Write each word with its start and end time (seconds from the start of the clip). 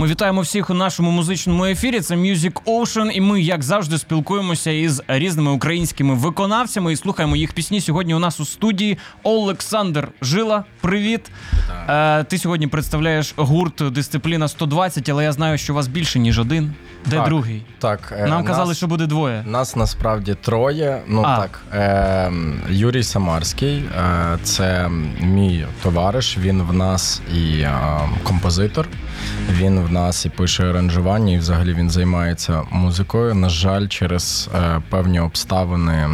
Ми 0.00 0.06
вітаємо 0.06 0.40
всіх 0.40 0.70
у 0.70 0.74
нашому 0.74 1.10
музичному 1.10 1.64
ефірі. 1.64 2.00
Це 2.00 2.16
Music 2.16 2.52
Ocean, 2.52 3.10
і 3.10 3.20
ми, 3.20 3.40
як 3.40 3.62
завжди, 3.62 3.98
спілкуємося 3.98 4.70
із 4.70 5.02
різними 5.08 5.50
українськими 5.50 6.14
виконавцями 6.14 6.92
і 6.92 6.96
слухаємо 6.96 7.36
їх 7.36 7.52
пісні. 7.52 7.80
Сьогодні 7.80 8.14
у 8.14 8.18
нас 8.18 8.40
у 8.40 8.44
студії 8.44 8.98
Олександр 9.22 10.08
Жила. 10.22 10.64
Привіт! 10.80 11.30
Е, 11.88 12.24
ти 12.24 12.38
сьогодні 12.38 12.66
представляєш 12.66 13.34
гурт 13.36 13.82
Дисципліна 13.92 14.48
120, 14.48 15.08
але 15.08 15.24
я 15.24 15.32
знаю, 15.32 15.58
що 15.58 15.72
у 15.72 15.76
вас 15.76 15.88
більше 15.88 16.18
ніж 16.18 16.38
один. 16.38 16.74
Де 17.06 17.16
Так, 17.16 17.24
другий? 17.28 17.62
Так, 17.78 18.14
е, 18.18 18.26
Нам 18.26 18.44
казали, 18.44 18.68
нас, 18.68 18.76
що 18.76 18.86
буде 18.86 19.06
двоє. 19.06 19.42
нас 19.46 19.76
насправді 19.76 20.34
троє. 20.34 21.02
Ну 21.08 21.22
А. 21.26 21.36
так, 21.36 21.60
е, 21.74 22.32
Юрій 22.70 23.02
Самарський, 23.02 23.76
е, 23.98 24.38
це 24.42 24.88
мій 25.20 25.66
товариш. 25.82 26.38
Він 26.38 26.62
в 26.62 26.72
нас 26.72 27.22
і 27.34 27.60
е, 27.60 27.72
композитор. 28.22 28.88
Він 29.50 29.80
в 29.80 29.92
нас 29.92 30.26
і 30.26 30.28
пише 30.28 30.70
аранжування, 30.70 31.32
і 31.34 31.38
взагалі 31.38 31.74
він 31.74 31.90
займається 31.90 32.62
музикою. 32.70 33.34
На 33.34 33.48
жаль, 33.48 33.86
через 33.88 34.50
е, 34.54 34.80
певні 34.90 35.20
обставини. 35.20 36.08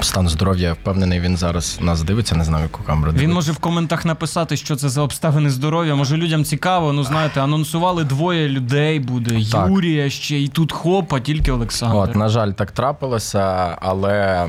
Стан 0.00 0.28
здоров'я, 0.28 0.72
впевнений, 0.72 1.20
він 1.20 1.36
зараз 1.36 1.78
нас 1.80 2.02
дивиться, 2.02 2.34
не 2.36 2.44
знаю, 2.44 2.62
яку 2.62 2.82
камеру 2.82 3.12
Він 3.16 3.32
може 3.32 3.52
в 3.52 3.58
коментах 3.58 4.04
написати, 4.04 4.56
що 4.56 4.76
це 4.76 4.88
за 4.88 5.02
обставини 5.02 5.50
здоров'я. 5.50 5.94
Може 5.94 6.16
людям 6.16 6.44
цікаво. 6.44 6.92
Ну 6.92 7.04
знаєте, 7.04 7.40
анонсували 7.40 8.04
двоє 8.04 8.48
людей. 8.48 9.00
Буде 9.00 9.44
Так. 9.52 9.68
Юрія 9.68 10.10
ще 10.10 10.40
і 10.40 10.48
тут 10.48 10.72
хоп, 10.72 11.12
а 11.14 11.20
тільки 11.20 11.52
Олександр. 11.52 11.96
От, 11.96 12.16
на 12.16 12.28
жаль, 12.28 12.50
так 12.50 12.70
трапилося, 12.70 13.76
але 13.80 14.46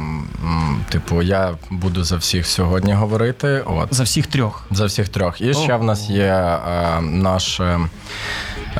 типу, 0.90 1.22
я 1.22 1.52
буду 1.70 2.04
за 2.04 2.16
всіх 2.18 2.48
сьогодні 2.48 2.94
говорити. 2.94 3.64
От. 3.66 3.88
За 3.94 4.04
всіх 4.04 4.28
трьох. 4.28 4.66
За 4.72 4.86
всіх 4.86 5.10
трьох. 5.10 5.42
І 5.42 5.54
ще 5.54 5.76
в 5.76 5.84
нас 5.84 6.10
є 6.10 6.24
е, 6.24 7.02
наш. 7.02 7.60
е, 7.60 7.80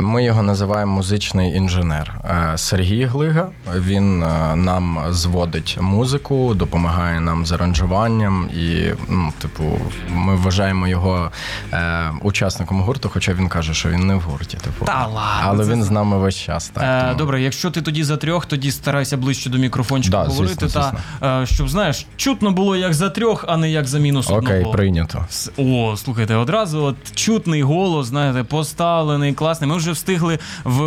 Ми 0.02 0.24
його 0.24 0.44
називаємо 0.44 0.92
музичний 0.96 1.54
інженер 1.58 2.14
Е, 2.26 2.58
Сергій 2.58 3.04
Глига. 3.06 3.48
Він 3.78 4.24
е, 4.24 4.56
нам 4.56 5.00
зводить 5.10 5.78
музику, 5.82 6.53
допомагає 6.56 7.20
нам 7.20 7.46
з 7.46 7.52
аранжуванням, 7.52 8.50
і 8.56 8.86
ну, 9.10 9.34
типу, 9.42 9.64
ми 10.10 10.36
вважаємо 10.36 10.88
його 10.88 11.32
е, 11.74 12.12
учасником 12.22 12.82
гурту, 12.82 13.10
хоча 13.14 13.34
він 13.34 13.48
каже, 13.48 13.74
що 13.74 13.90
він 13.90 14.08
не 14.08 14.16
в 14.16 14.22
гурті. 14.22 14.58
Типу. 14.58 14.86
Та 14.86 15.08
ладно, 15.08 15.42
Але 15.44 15.66
він 15.66 15.84
з 15.84 15.92
нами 15.92 16.18
весь 16.18 16.36
час. 16.36 16.70
Так, 16.70 16.84
Е, 16.84 17.02
тому- 17.06 17.18
Добре, 17.18 17.42
якщо 17.42 17.72
ти 17.72 17.82
тоді 17.82 18.04
за 18.04 18.18
трьох, 18.18 18.46
тоді 18.46 18.72
старайся 18.72 19.18
ближче 19.18 19.50
до 19.50 19.58
мікрофончика 19.58 20.18
Да, 20.24 20.24
говорити, 20.30 20.56
звісно, 20.68 20.94
та 21.22 21.42
е, 21.42 21.46
щоб 21.46 21.70
знаєш, 21.70 22.06
чутно 22.16 22.52
було 22.52 22.76
як 22.76 22.94
за 22.94 23.10
трьох, 23.10 23.46
а 23.48 23.58
не 23.58 23.72
як 23.72 23.88
за 23.88 24.00
мінус 24.00 24.30
Окей, 24.30 24.56
одного. 24.58 24.72
прийнято. 24.72 25.26
О, 25.58 25.94
слухайте, 25.98 26.36
одразу 26.36 26.84
от 26.84 26.96
чутний 27.16 27.64
голос, 27.64 28.08
знаєте, 28.08 28.44
поставлений, 28.44 29.34
класний. 29.34 29.70
Ми 29.70 29.76
вже 29.78 29.92
встигли 29.92 30.40
в 30.64 30.80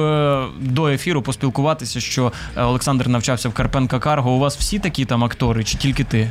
до 0.61 0.89
ефіру 0.89 1.23
поспілкуватися, 1.23 2.01
що 2.01 2.33
е, 2.57 2.63
Олександр 2.63 3.09
навчався 3.09 3.49
в 3.49 3.53
Карпенка 3.53 3.99
Карго. 3.99 4.31
У 4.31 4.39
вас 4.39 4.57
всі 4.59 4.79
такі 4.79 5.05
там 5.05 5.25
актори, 5.25 5.56
чи 5.65 5.79
тільки 5.79 6.05
ти? 6.05 6.31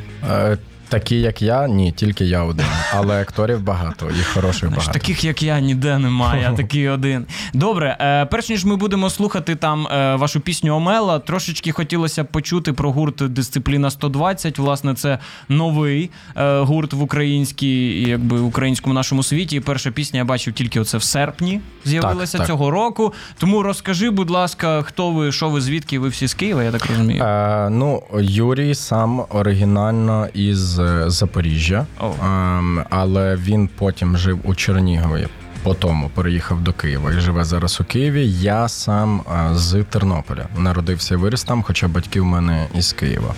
Такі, 0.89 1.21
як 1.21 1.41
я, 1.41 1.67
ні, 1.67 1.91
тільки 1.91 2.25
я 2.25 2.43
один. 2.43 2.65
Але 2.93 3.21
акторів 3.21 3.61
багато, 3.61 4.09
і 4.19 4.23
хороших 4.23 4.69
багато. 4.69 4.91
таких, 4.91 5.23
як 5.23 5.43
я, 5.43 5.59
ніде 5.59 5.97
немає, 5.97 6.49
а 6.53 6.55
такий 6.57 6.89
один. 6.89 7.25
Добре, 7.53 7.97
е, 8.01 8.25
перш 8.25 8.49
ніж 8.49 8.65
ми 8.65 8.75
будемо 8.75 9.09
слухати 9.09 9.55
там 9.55 9.87
е, 9.87 10.15
вашу 10.15 10.39
пісню 10.39 10.75
Омела, 10.75 11.19
трошечки 11.19 11.71
хотілося 11.71 12.23
б 12.23 12.27
почути 12.27 12.73
про 12.73 12.91
гурт 12.91 13.33
Дисципліна 13.33 13.91
120. 13.91 14.59
Власне, 14.59 14.93
це 14.93 15.19
новий 15.49 16.09
е, 16.37 16.59
гурт 16.59 16.93
в 16.93 17.01
українській, 17.01 18.01
якби 18.09 18.39
українському 18.39 18.93
нашому 18.93 19.23
світі. 19.23 19.55
І 19.55 19.59
перша 19.59 19.91
пісня 19.91 20.17
я 20.17 20.25
бачив 20.25 20.53
тільки 20.53 20.79
оце 20.79 20.97
в 20.97 21.03
серпні. 21.03 21.61
З'явилася 21.85 22.37
Так, 22.37 22.41
так. 22.41 22.47
цього 22.47 22.71
року. 22.71 23.13
Тому 23.37 23.63
розкажи, 23.63 24.09
будь 24.09 24.29
ласка, 24.29 24.81
хто 24.81 25.11
ви, 25.11 25.31
що 25.31 25.49
ви, 25.49 25.61
звідки 25.61 25.99
ви 25.99 26.09
всі 26.09 26.27
з 26.27 26.33
Києва, 26.33 26.63
я 26.63 26.71
так 26.71 26.85
розумію. 26.85 27.23
Е, 27.23 27.69
ну, 27.69 28.03
Юрій 28.19 28.75
сам 28.75 29.25
оригінально 29.29 30.27
із 30.33 30.74
е, 30.79 31.09
Запоріжжя, 31.09 31.85
ем, 32.01 32.83
але 32.89 33.35
він 33.35 33.69
потім 33.77 34.17
жив 34.17 34.39
у 34.43 34.55
Чернігові. 34.55 35.27
Потім 35.65 36.09
переїхав 36.13 36.61
до 36.61 36.73
Києва 36.73 37.11
і 37.11 37.19
живе 37.19 37.43
зараз 37.43 37.81
у 37.81 37.83
Києві. 37.83 38.31
Я 38.31 38.67
сам 38.67 39.21
е, 39.21 39.49
з 39.55 39.83
Тернополя 39.89 40.47
народився 40.57 41.13
і 41.13 41.17
виріс 41.17 41.43
там, 41.43 41.63
хоча 41.63 41.87
батьки 41.87 42.21
в 42.21 42.25
мене 42.25 42.67
із 42.75 42.93
Києва. 42.93 43.33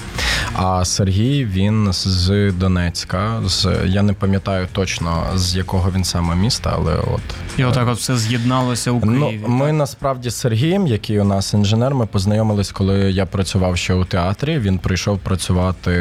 А 0.54 0.86
Сергій 0.86 1.46
він 1.46 1.94
з 1.94 2.52
Донецька. 2.52 3.42
З 3.46 3.78
я 3.86 4.02
не 4.04 4.14
пам'ятаю 4.14 4.68
точно 4.72 5.24
з 5.36 5.56
якого 5.56 5.92
він 5.96 6.04
саме 6.04 6.36
міста, 6.36 6.74
але 6.76 6.96
от 6.96 7.22
І 7.58 7.64
отак 7.64 7.88
от 7.88 7.98
все 7.98 8.18
з'єдналося 8.18 8.92
у 8.92 9.02
Ну, 9.06 9.32
ми 9.48 9.66
так? 9.66 9.76
насправді 9.76 10.30
з 10.30 10.36
Сергієм, 10.36 10.88
який 10.88 11.20
у 11.20 11.24
нас 11.24 11.54
інженер, 11.54 11.96
ми 11.96 12.06
познайомились, 12.06 12.72
коли 12.72 12.98
я 13.12 13.26
працював 13.26 13.78
ще 13.78 13.94
у 13.94 14.06
театрі. 14.06 14.60
Він 14.60 14.80
прийшов 14.80 15.20
працювати 15.20 15.92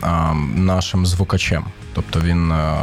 а, 0.00 0.34
нашим 0.54 1.06
звукачем. 1.06 1.64
Тобто 1.94 2.20
він 2.20 2.52
а, 2.52 2.78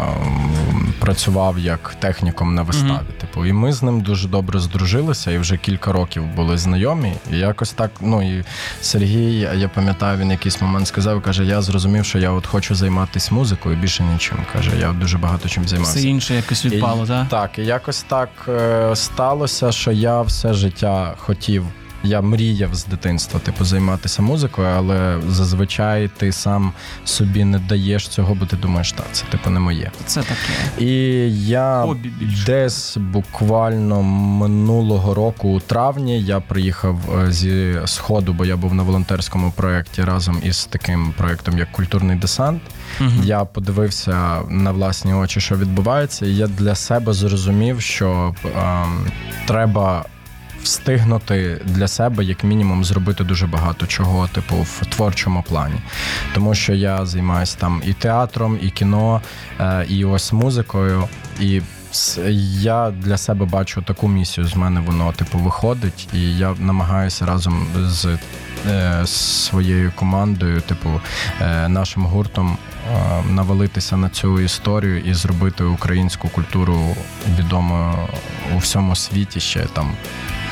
працював 0.99 1.59
як 1.59 1.95
техніком 1.99 2.55
на 2.55 2.63
виставі. 2.73 3.05
Типу, 3.21 3.45
і 3.45 3.53
ми 3.53 3.73
з 3.73 3.83
ним 3.83 4.01
дуже 4.01 4.27
добре 4.27 4.59
здружилися, 4.59 5.31
і 5.31 5.37
вже 5.37 5.57
кілька 5.57 5.91
років 5.91 6.25
були 6.25 6.57
знайомі. 6.57 7.13
І 7.31 7.37
якось 7.37 7.71
так. 7.71 7.91
Ну 8.01 8.37
і 8.37 8.43
Сергій, 8.81 9.39
я 9.55 9.69
пам'ятаю, 9.69 10.17
він 10.19 10.31
якийсь 10.31 10.61
момент 10.61 10.87
сказав, 10.87 11.21
каже: 11.21 11.45
Я 11.45 11.61
зрозумів, 11.61 12.05
що 12.05 12.19
я 12.19 12.31
от 12.31 12.47
хочу 12.47 12.75
займатися 12.75 13.35
музикою, 13.35 13.75
більше 13.77 14.03
нічим. 14.03 14.37
каже, 14.53 14.71
я 14.79 14.91
дуже 14.91 15.17
багато 15.17 15.49
чим 15.49 15.67
займався. 15.67 15.99
Все 15.99 16.07
інше 16.07 16.35
якось 16.35 16.65
відпало, 16.65 17.03
І- 17.03 17.07
так? 17.07 17.29
Так, 17.29 17.59
і 17.59 17.61
якось 17.65 18.03
так 18.07 18.29
е, 18.47 18.95
сталося, 18.95 19.71
що 19.71 19.91
я 19.91 20.21
все 20.21 20.53
життя 20.53 21.13
хотів. 21.17 21.65
Я 22.03 22.21
мріяв 22.21 22.75
з 22.75 22.85
дитинства, 22.85 23.39
типу, 23.39 23.65
займатися 23.65 24.21
музикою, 24.21 24.67
але 24.67 25.19
зазвичай 25.27 26.09
ти 26.17 26.31
сам 26.31 26.71
собі 27.05 27.43
не 27.43 27.59
даєш 27.59 28.07
цього, 28.07 28.35
бо 28.35 28.45
ти 28.45 28.55
думаєш, 28.55 28.91
так, 28.91 29.05
це 29.11 29.25
типу 29.25 29.49
не 29.49 29.59
моє. 29.59 29.91
Це 30.05 30.21
таке. 30.21 30.85
І 30.85 30.95
я 31.47 31.81
Хобі 31.81 32.09
більше. 32.09 32.45
десь 32.45 32.97
буквально 32.97 34.01
минулого 34.03 35.13
року, 35.13 35.49
у 35.49 35.59
травні, 35.59 36.21
я 36.21 36.39
приїхав 36.39 36.97
е, 37.23 37.31
зі 37.31 37.75
сходу, 37.85 38.33
бо 38.33 38.45
я 38.45 38.57
був 38.57 38.73
на 38.73 38.83
волонтерському 38.83 39.51
проєкті 39.55 40.03
разом 40.03 40.41
із 40.43 40.65
таким 40.65 41.13
проєктом, 41.17 41.57
як 41.57 41.71
культурний 41.71 42.17
десант. 42.17 42.61
Мгм. 42.99 43.21
Я 43.23 43.45
подивився 43.45 44.39
на 44.49 44.71
власні 44.71 45.13
очі, 45.13 45.39
що 45.41 45.55
відбувається, 45.55 46.25
і 46.25 46.35
я 46.35 46.47
для 46.47 46.75
себе 46.75 47.13
зрозумів, 47.13 47.81
що 47.81 48.35
ем, 48.45 49.05
треба. 49.47 50.05
Встигнути 50.63 51.61
для 51.65 51.87
себе, 51.87 52.23
як 52.23 52.43
мінімум, 52.43 52.83
зробити 52.83 53.23
дуже 53.23 53.47
багато 53.47 53.87
чого, 53.87 54.27
типу, 54.27 54.55
в 54.55 54.85
творчому 54.85 55.43
плані. 55.43 55.75
Тому 56.33 56.55
що 56.55 56.73
я 56.73 57.05
займаюся 57.05 57.57
там 57.59 57.81
і 57.85 57.93
театром, 57.93 58.59
і 58.61 58.69
кіно, 58.69 59.21
е, 59.59 59.85
і 59.89 60.05
ось 60.05 60.33
музикою. 60.33 61.07
І 61.39 61.61
я 62.59 62.91
для 62.91 63.17
себе 63.17 63.45
бачу 63.45 63.81
таку 63.81 64.07
місію. 64.07 64.47
З 64.47 64.55
мене 64.55 64.79
воно 64.79 65.11
типу 65.11 65.37
виходить, 65.37 66.07
і 66.13 66.37
я 66.37 66.55
намагаюся 66.59 67.25
разом 67.25 67.67
з 67.87 68.17
е, 68.67 69.07
своєю 69.07 69.91
командою, 69.95 70.61
типу, 70.61 71.01
е, 71.41 71.69
нашим 71.69 72.05
гуртом, 72.05 72.57
навалитися 73.29 73.97
на 73.97 74.09
цю 74.09 74.39
історію 74.39 74.99
і 74.99 75.13
зробити 75.13 75.63
українську 75.63 76.29
культуру 76.29 76.95
відомою 77.39 77.93
у 78.55 78.57
всьому 78.57 78.95
світі 78.95 79.39
ще 79.39 79.59
там 79.59 79.91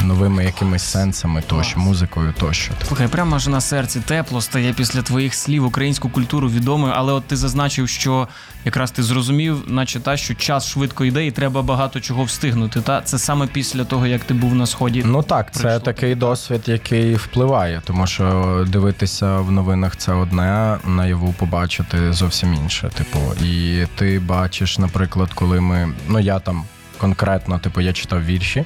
новими 0.03 0.45
якимись 0.45 0.83
сенсами, 0.83 1.43
тощо, 1.47 1.79
музикою 1.79 2.33
тощо. 2.39 2.73
Слухай, 2.87 3.07
прямо 3.07 3.35
аж 3.35 3.47
на 3.47 3.61
серці 3.61 3.99
тепло 3.99 4.41
стає 4.41 4.73
після 4.73 5.01
твоїх 5.01 5.35
слів 5.35 5.65
українську 5.65 6.09
культуру 6.09 6.49
відомою, 6.49 6.93
але 6.95 7.13
от 7.13 7.27
ти 7.27 7.35
зазначив, 7.35 7.89
що 7.89 8.27
якраз 8.65 8.91
ти 8.91 9.03
зрозумів, 9.03 9.63
наче 9.67 9.99
та 9.99 10.17
що 10.17 10.33
час 10.33 10.67
швидко 10.67 11.05
йде, 11.05 11.25
і 11.25 11.31
треба 11.31 11.61
багато 11.61 11.99
чого 11.99 12.23
встигнути. 12.23 12.81
Та 12.81 13.01
це 13.01 13.19
саме 13.19 13.47
після 13.47 13.85
того, 13.85 14.07
як 14.07 14.23
ти 14.23 14.33
був 14.33 14.55
на 14.55 14.65
сході. 14.65 15.03
Ну 15.05 15.23
так, 15.23 15.51
це 15.53 15.79
такий 15.79 16.15
досвід, 16.15 16.61
який 16.65 17.15
впливає, 17.15 17.81
тому 17.85 18.07
що 18.07 18.65
дивитися 18.69 19.37
в 19.37 19.51
новинах 19.51 19.95
це 19.95 20.13
одне, 20.13 20.77
наяву 20.85 21.33
побачити 21.33 22.13
зовсім 22.13 22.53
інше. 22.53 22.89
Типу, 22.93 23.19
і 23.45 23.85
ти 23.95 24.19
бачиш, 24.19 24.77
наприклад, 24.77 25.29
коли 25.33 25.61
ми 25.61 25.93
ну 26.07 26.19
я 26.19 26.39
там 26.39 26.63
конкретно, 26.97 27.59
типу, 27.59 27.81
я 27.81 27.93
читав 27.93 28.25
вірші 28.25 28.65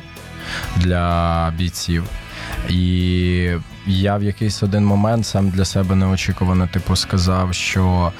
для 0.75 1.53
бійців. 1.57 2.03
І 2.69 3.49
я 3.87 4.17
в 4.17 4.23
якийсь 4.23 4.63
один 4.63 4.85
момент 4.85 5.25
сам 5.25 5.49
для 5.49 5.65
себе 5.65 5.95
неочікувано, 5.95 6.67
типу, 6.67 6.95
сказав, 6.95 7.53
що 7.53 8.11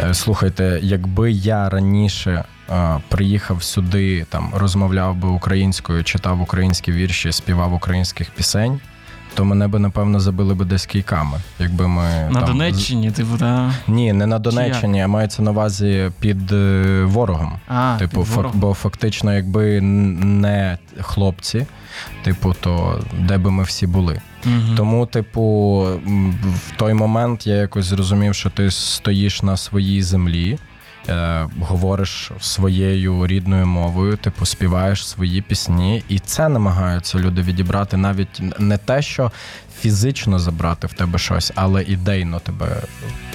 е, 0.00 0.14
слухайте, 0.14 0.80
якби 0.82 1.32
я 1.32 1.68
раніше 1.68 2.44
е, 2.70 2.98
приїхав 3.08 3.62
сюди, 3.62 4.26
там 4.28 4.52
розмовляв 4.54 5.16
би 5.16 5.28
українською, 5.28 6.04
читав 6.04 6.40
українські 6.40 6.92
вірші, 6.92 7.32
співав 7.32 7.74
українських 7.74 8.30
пісень 8.30 8.80
то 9.34 9.44
мене 9.44 9.68
би 9.68 9.78
напевно 9.78 10.20
забили 10.20 10.54
би 10.54 10.64
десь 10.64 10.86
кійками. 10.86 11.38
Якби 11.58 11.88
ми 11.88 12.02
на 12.30 12.40
там... 12.40 12.44
Донеччині, 12.44 13.10
типу, 13.10 13.38
та 13.38 13.74
ні, 13.88 14.12
не 14.12 14.26
на 14.26 14.38
Донеччині, 14.38 15.02
а 15.02 15.08
мається 15.08 15.42
на 15.42 15.50
увазі 15.50 16.10
під 16.20 16.52
е, 16.52 17.04
ворогом. 17.04 17.52
А, 17.68 17.96
Типу, 17.98 18.20
під 18.24 18.32
ворогом. 18.32 18.60
бо 18.60 18.74
фактично, 18.74 19.34
якби 19.34 19.80
не 19.80 20.78
хлопці, 21.00 21.66
типу, 22.24 22.54
то 22.60 23.00
де 23.18 23.38
би 23.38 23.50
ми 23.50 23.62
всі 23.62 23.86
були. 23.86 24.20
Угу. 24.46 24.76
Тому, 24.76 25.06
типу, 25.06 25.42
в 26.66 26.76
той 26.76 26.94
момент 26.94 27.46
я 27.46 27.54
якось 27.54 27.84
зрозумів, 27.84 28.34
що 28.34 28.50
ти 28.50 28.70
стоїш 28.70 29.42
на 29.42 29.56
своїй 29.56 30.02
землі 30.02 30.58
е, 31.08 31.48
говориш 31.60 32.30
своєю 32.40 33.26
рідною 33.26 33.66
мовою, 33.66 34.16
типу 34.16 34.46
співаєш 34.46 35.08
свої 35.08 35.42
пісні, 35.42 36.04
і 36.08 36.18
це 36.18 36.48
намагаються 36.48 37.18
люди 37.18 37.42
відібрати 37.42 37.96
навіть 37.96 38.42
не 38.58 38.78
те, 38.78 39.02
що 39.02 39.32
фізично 39.82 40.38
забрати 40.38 40.86
в 40.86 40.92
тебе 40.92 41.18
щось, 41.18 41.52
але 41.54 41.82
ідейно 41.82 42.38
тебе, 42.38 42.82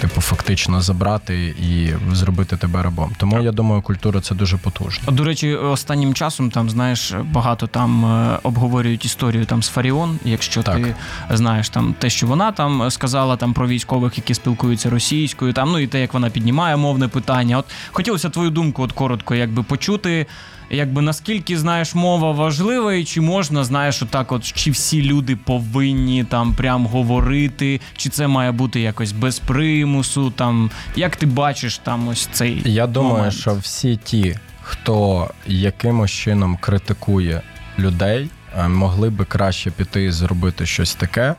типу, 0.01 0.21
фактично 0.21 0.81
забрати 0.81 1.45
і 1.45 1.89
зробити 2.15 2.57
тебе 2.57 2.83
рабом. 2.83 3.11
Тому 3.17 3.41
я 3.41 3.51
думаю, 3.51 3.81
культура 3.81 4.21
це 4.21 4.35
дуже 4.35 4.57
потужно. 4.57 5.11
До 5.11 5.23
речі, 5.23 5.55
останнім 5.55 6.13
часом 6.13 6.51
там 6.51 6.69
знаєш 6.69 7.13
багато 7.31 7.67
там 7.67 8.05
е, 8.05 8.39
обговорюють 8.43 9.05
історію 9.05 9.45
там 9.45 9.63
з 9.63 9.67
Фаріон. 9.67 10.19
Якщо 10.25 10.63
так. 10.63 10.75
ти 10.75 10.95
знаєш 11.29 11.69
там 11.69 11.95
те, 11.99 12.09
що 12.09 12.27
вона 12.27 12.51
там 12.51 12.91
сказала 12.91 13.37
там 13.37 13.53
про 13.53 13.67
військових, 13.67 14.17
які 14.17 14.33
спілкуються 14.33 14.89
російською, 14.89 15.53
там 15.53 15.71
ну 15.71 15.79
і 15.79 15.87
те, 15.87 16.01
як 16.01 16.13
вона 16.13 16.29
піднімає 16.29 16.77
мовне 16.77 17.07
питання. 17.07 17.57
От 17.57 17.65
хотілося 17.91 18.29
твою 18.29 18.49
думку, 18.49 18.83
от 18.83 18.91
коротко, 18.91 19.35
якби 19.35 19.63
почути 19.63 20.25
якби 20.69 21.01
наскільки 21.01 21.57
знаєш, 21.57 21.95
мова 21.95 22.31
важлива, 22.31 22.93
і 22.93 23.03
чи 23.03 23.21
можна, 23.21 23.63
знаєш, 23.63 24.01
отак, 24.01 24.31
от 24.31 24.43
чи 24.43 24.71
всі 24.71 25.03
люди 25.03 25.35
повинні 25.35 26.23
там 26.23 26.53
прям 26.53 26.85
говорити, 26.85 27.81
чи 27.95 28.09
це 28.09 28.27
має 28.27 28.51
бути 28.51 28.79
якось 28.79 29.11
без 29.11 29.39
примусу? 29.39 30.31
Там 30.31 30.71
як 30.95 31.15
ти 31.15 31.25
бачиш 31.25 31.77
там 31.77 32.07
ось 32.07 32.29
цей 32.31 32.61
я 32.65 32.87
думаю, 32.87 33.15
момент? 33.15 33.33
що 33.33 33.55
всі 33.55 33.99
ті, 34.03 34.35
хто 34.61 35.29
якимось 35.47 36.11
чином 36.11 36.57
критикує 36.61 37.41
людей, 37.79 38.29
е, 38.57 38.67
могли 38.67 39.09
би 39.09 39.25
краще 39.25 39.71
піти 39.71 40.03
і 40.03 40.11
зробити 40.11 40.65
щось 40.65 40.95
таке 40.95 41.35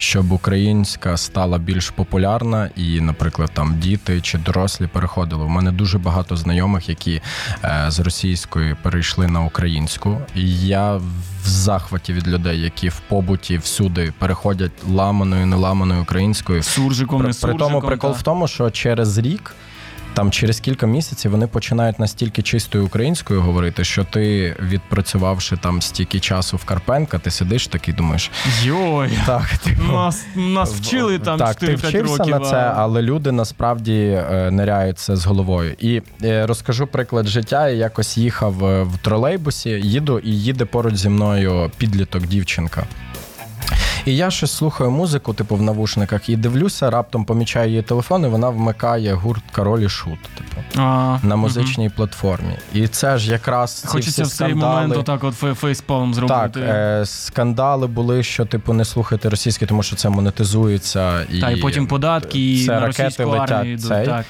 щоб 0.00 0.32
українська 0.32 1.16
стала 1.16 1.58
більш 1.58 1.90
популярна, 1.90 2.70
і, 2.76 3.00
наприклад, 3.00 3.50
там 3.54 3.78
діти 3.78 4.20
чи 4.20 4.38
дорослі 4.38 4.86
переходили. 4.86 5.44
У 5.44 5.48
мене 5.48 5.72
дуже 5.72 5.98
багато 5.98 6.36
знайомих, 6.36 6.88
які 6.88 7.22
е, 7.64 7.84
з 7.88 8.00
російської 8.00 8.76
перейшли 8.82 9.26
на 9.26 9.40
українську. 9.40 10.20
І 10.34 10.66
я 10.66 10.96
в 10.96 11.48
захваті 11.48 12.12
від 12.12 12.28
людей, 12.28 12.60
які 12.60 12.88
в 12.88 13.00
побуті 13.08 13.58
всюди 13.58 14.12
переходять 14.18 14.72
ламаною, 14.88 15.46
неламаною 15.46 16.02
українською. 16.02 16.62
Суржиком, 16.62 17.18
при, 17.18 17.26
не 17.28 17.34
суржиком, 17.34 17.58
при 17.58 17.66
тому 17.66 17.86
прикол 17.86 18.12
та. 18.12 18.18
в 18.18 18.22
тому, 18.22 18.48
що 18.48 18.70
через 18.70 19.18
рік 19.18 19.54
там 20.18 20.30
через 20.30 20.60
кілька 20.60 20.86
місяців 20.86 21.30
вони 21.30 21.46
починають 21.46 21.98
настільки 21.98 22.42
чистою 22.42 22.86
українською 22.86 23.40
говорити, 23.40 23.84
що 23.84 24.04
ти, 24.04 24.56
відпрацювавши 24.62 25.56
там 25.56 25.82
стільки 25.82 26.20
часу 26.20 26.56
в 26.56 26.64
Карпенка, 26.64 27.18
ти 27.18 27.30
сидиш 27.30 27.66
такий, 27.66 27.94
думаєш, 27.94 28.30
йой, 28.62 29.10
так 29.26 29.48
типу, 29.64 29.92
нас 29.92 30.26
нас 30.36 30.74
вчили 30.74 31.18
там 31.18 31.38
так, 31.38 31.62
4-5 31.62 31.92
ти 31.92 32.02
років. 32.02 32.26
на 32.26 32.40
це, 32.40 32.72
але 32.76 33.02
люди 33.02 33.32
насправді 33.32 33.94
е, 33.94 34.50
ниряють 34.50 34.98
це 34.98 35.16
з 35.16 35.26
головою. 35.26 35.74
І 35.78 36.02
е, 36.24 36.46
розкажу 36.46 36.86
приклад 36.86 37.26
життя. 37.26 37.68
Я 37.68 37.76
якось 37.76 38.18
їхав 38.18 38.64
е, 38.64 38.82
в 38.82 38.98
тролейбусі, 38.98 39.70
їду 39.70 40.18
і 40.18 40.30
їде 40.30 40.64
поруч 40.64 40.94
зі 40.94 41.08
мною 41.08 41.70
підліток, 41.78 42.26
дівчинка. 42.26 42.86
І 44.08 44.16
я 44.16 44.30
щось 44.30 44.52
слухаю 44.52 44.90
музику, 44.90 45.34
типу 45.34 45.56
в 45.56 45.62
навушниках, 45.62 46.28
і 46.28 46.36
дивлюся, 46.36 46.90
раптом 46.90 47.24
помічаю 47.24 47.68
її 47.68 47.82
телефон, 47.82 48.24
і 48.24 48.26
вона 48.26 48.48
вмикає 48.48 49.14
гурт 49.14 49.42
Король 49.52 49.80
і 49.80 49.88
Шут, 49.88 50.18
типу, 50.22 50.82
а, 50.82 51.18
на 51.22 51.36
музичній 51.36 51.86
угу. 51.86 51.94
платформі. 51.96 52.58
І 52.72 52.88
це 52.88 53.18
ж 53.18 53.30
якраз 53.30 53.72
ці 53.72 53.86
Хочеться 53.86 54.22
всі 54.22 54.34
в 54.34 54.36
цей 54.36 54.48
скандали... 54.48 54.74
момент 54.74 54.96
отак 54.96 55.24
от 55.24 55.34
фейспалм 55.34 56.14
зробити. 56.14 56.38
Так, 56.38 56.56
е, 56.56 57.06
скандали 57.06 57.86
були, 57.86 58.22
що 58.22 58.44
типу 58.44 58.72
не 58.72 58.84
слухайте 58.84 59.30
російське, 59.30 59.66
тому 59.66 59.82
що 59.82 59.96
це 59.96 60.08
монетизується. 60.08 61.22
І, 61.22 61.40
Та, 61.40 61.50
і 61.50 61.56
потім 61.56 61.86
податки, 61.86 62.52
і 62.54 62.66
це 62.66 62.72
на 62.72 62.80
ракети 62.80 63.24
летять. 63.24 63.66
йдуть, 63.66 63.86
цей. 63.86 64.06
так. 64.06 64.26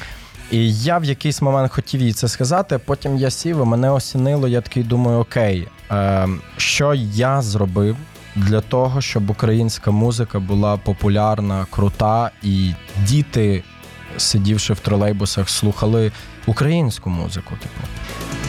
І 0.50 0.74
я 0.74 0.98
в 0.98 1.04
якийсь 1.04 1.42
момент 1.42 1.72
хотів 1.72 2.00
їй 2.00 2.12
це 2.12 2.28
сказати. 2.28 2.80
Потім 2.84 3.16
я 3.16 3.30
сів, 3.30 3.62
і 3.62 3.64
мене 3.64 3.90
осінило. 3.90 4.48
Я 4.48 4.60
такий 4.60 4.82
думаю, 4.82 5.18
окей, 5.18 5.68
е, 5.90 6.28
що 6.56 6.94
я 6.94 7.42
зробив 7.42 7.96
для 8.38 8.60
того, 8.60 9.00
щоб 9.00 9.30
українська 9.30 9.90
музика 9.90 10.40
була 10.40 10.76
популярна, 10.76 11.66
крута, 11.70 12.30
і 12.42 12.72
діти, 13.06 13.62
сидівши 14.16 14.72
в 14.72 14.80
тролейбусах, 14.80 15.48
слухали 15.48 16.12
українську 16.46 17.10
музику. 17.10 17.54
Типу, 17.62 17.88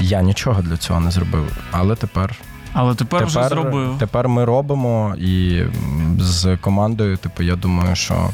я 0.01 0.21
нічого 0.21 0.61
для 0.61 0.77
цього 0.77 0.99
не 0.99 1.11
зробив, 1.11 1.57
але 1.71 1.95
тепер. 1.95 2.35
Але 2.73 2.95
тепер, 2.95 3.19
тепер 3.19 3.27
вже 3.27 3.49
зробив. 3.49 3.95
Тепер 3.99 4.29
ми 4.29 4.45
робимо, 4.45 5.15
і 5.17 5.63
з 6.19 6.57
командою, 6.57 7.17
типу, 7.17 7.43
я 7.43 7.55
думаю, 7.55 7.95
що. 7.95 8.29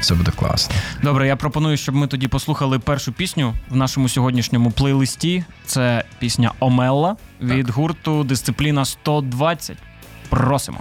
Це 0.00 0.14
буде 0.14 0.30
класно. 0.30 0.74
Добре, 1.02 1.26
я 1.26 1.36
пропоную, 1.36 1.76
щоб 1.76 1.94
ми 1.94 2.06
тоді 2.06 2.28
послухали 2.28 2.78
першу 2.78 3.12
пісню 3.12 3.54
в 3.70 3.76
нашому 3.76 4.08
сьогоднішньому 4.08 4.70
плейлисті. 4.70 5.44
Це 5.66 6.04
пісня 6.18 6.52
Омелла 6.60 7.16
від 7.40 7.66
так. 7.66 7.74
гурту 7.74 8.24
Дисципліна 8.24 8.84
120. 8.84 9.76
Просимо. 10.30 10.80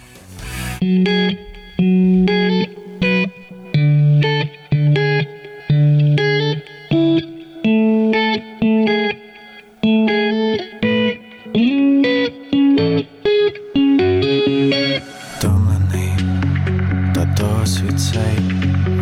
До 15.41 15.49
та 17.15 17.25
досвід 17.25 17.99
цей 17.99 18.92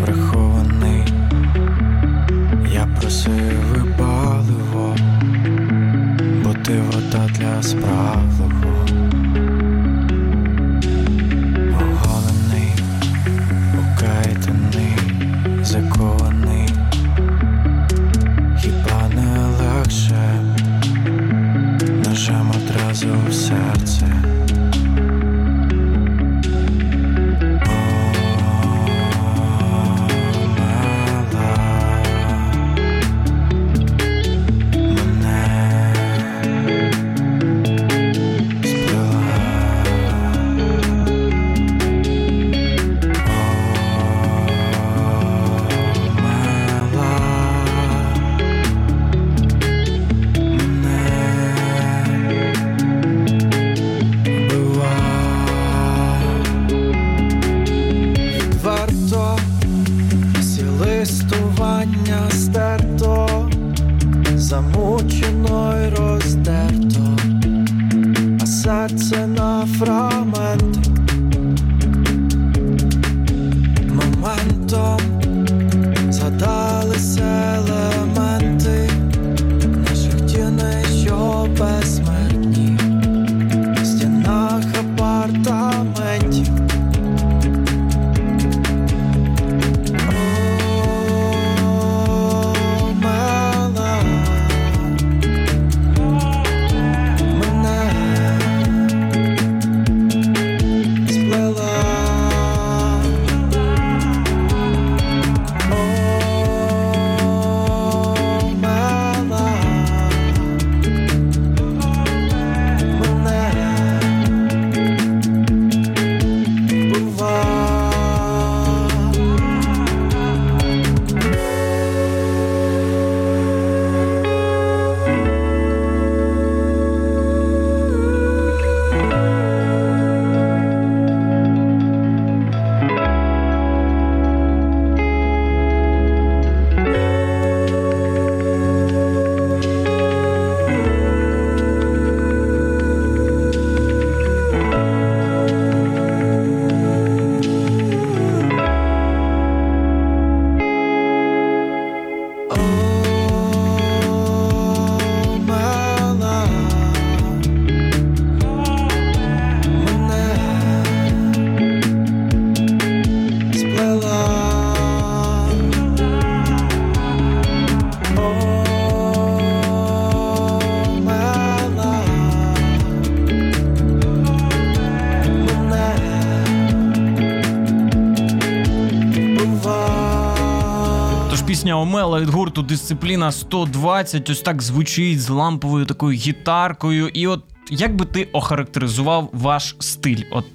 Омела 182.12 182.26
від 182.26 182.34
гурту 182.34 182.62
Дисципліна 182.62 183.32
120. 183.32 184.30
Ось 184.30 184.42
так 184.42 184.62
звучить 184.62 185.22
з 185.22 185.30
ламповою 185.30 185.86
такою 185.86 186.18
гітаркою. 186.18 187.08
І 187.08 187.28
от 187.28 187.44
як 187.70 187.96
би 187.96 188.06
ти 188.06 188.24
охарактеризував 188.24 189.30
ваш 189.34 189.76
стиль? 189.80 190.24
От 190.32 190.46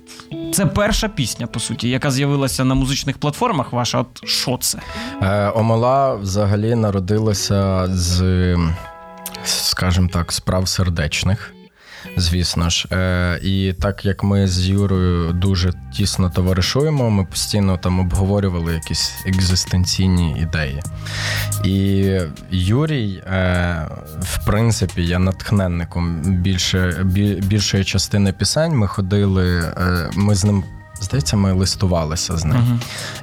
це 0.53 0.67
перша 0.67 1.09
пісня, 1.09 1.47
по 1.47 1.61
суті, 1.61 1.89
яка 1.89 2.11
з'явилася 2.11 2.65
на 2.65 2.75
музичних 2.75 3.19
платформах. 3.19 3.73
Ваша, 3.73 3.99
от 3.99 4.29
що 4.29 4.59
це? 4.61 4.79
Е, 5.23 5.53
Омела 5.55 6.15
взагалі 6.15 6.75
народилася 6.75 7.89
з, 7.91 8.57
скажімо 9.45 10.09
так, 10.13 10.33
справ 10.33 10.69
сердечних. 10.69 11.56
Звісно 12.17 12.71
ж, 12.71 12.89
Е, 12.93 13.39
і 13.43 13.73
так 13.81 14.05
як 14.05 14.23
ми 14.25 14.49
з 14.49 14.69
Юрою 14.69 15.33
дуже 15.33 15.73
тісно 15.97 16.31
товаришуємо, 16.31 17.11
ми 17.11 17.25
постійно 17.25 17.77
там 17.79 18.01
обговорювали 18.01 18.75
якісь 18.75 19.15
екзистенційні 19.27 20.37
ідеї. 20.41 20.83
І 21.65 22.11
Юрій, 22.51 23.23
е, 23.27 23.89
в 24.21 24.45
принципі, 24.47 25.03
є 25.03 25.19
натхненником 25.19 26.21
більше, 26.23 27.01
бі- 27.05 27.35
більшої 27.35 27.85
частини 27.85 28.33
пісень. 28.33 28.73
Ми 28.77 28.87
ходили, 28.89 29.59
е, 29.59 30.11
ми 30.15 30.35
з 30.35 30.45
ним. 30.45 30.65
Здається, 31.01 31.37
ми 31.37 31.53
листувалися 31.53 32.37
з 32.37 32.45
ним. 32.45 32.57
Мгм. 32.57 32.81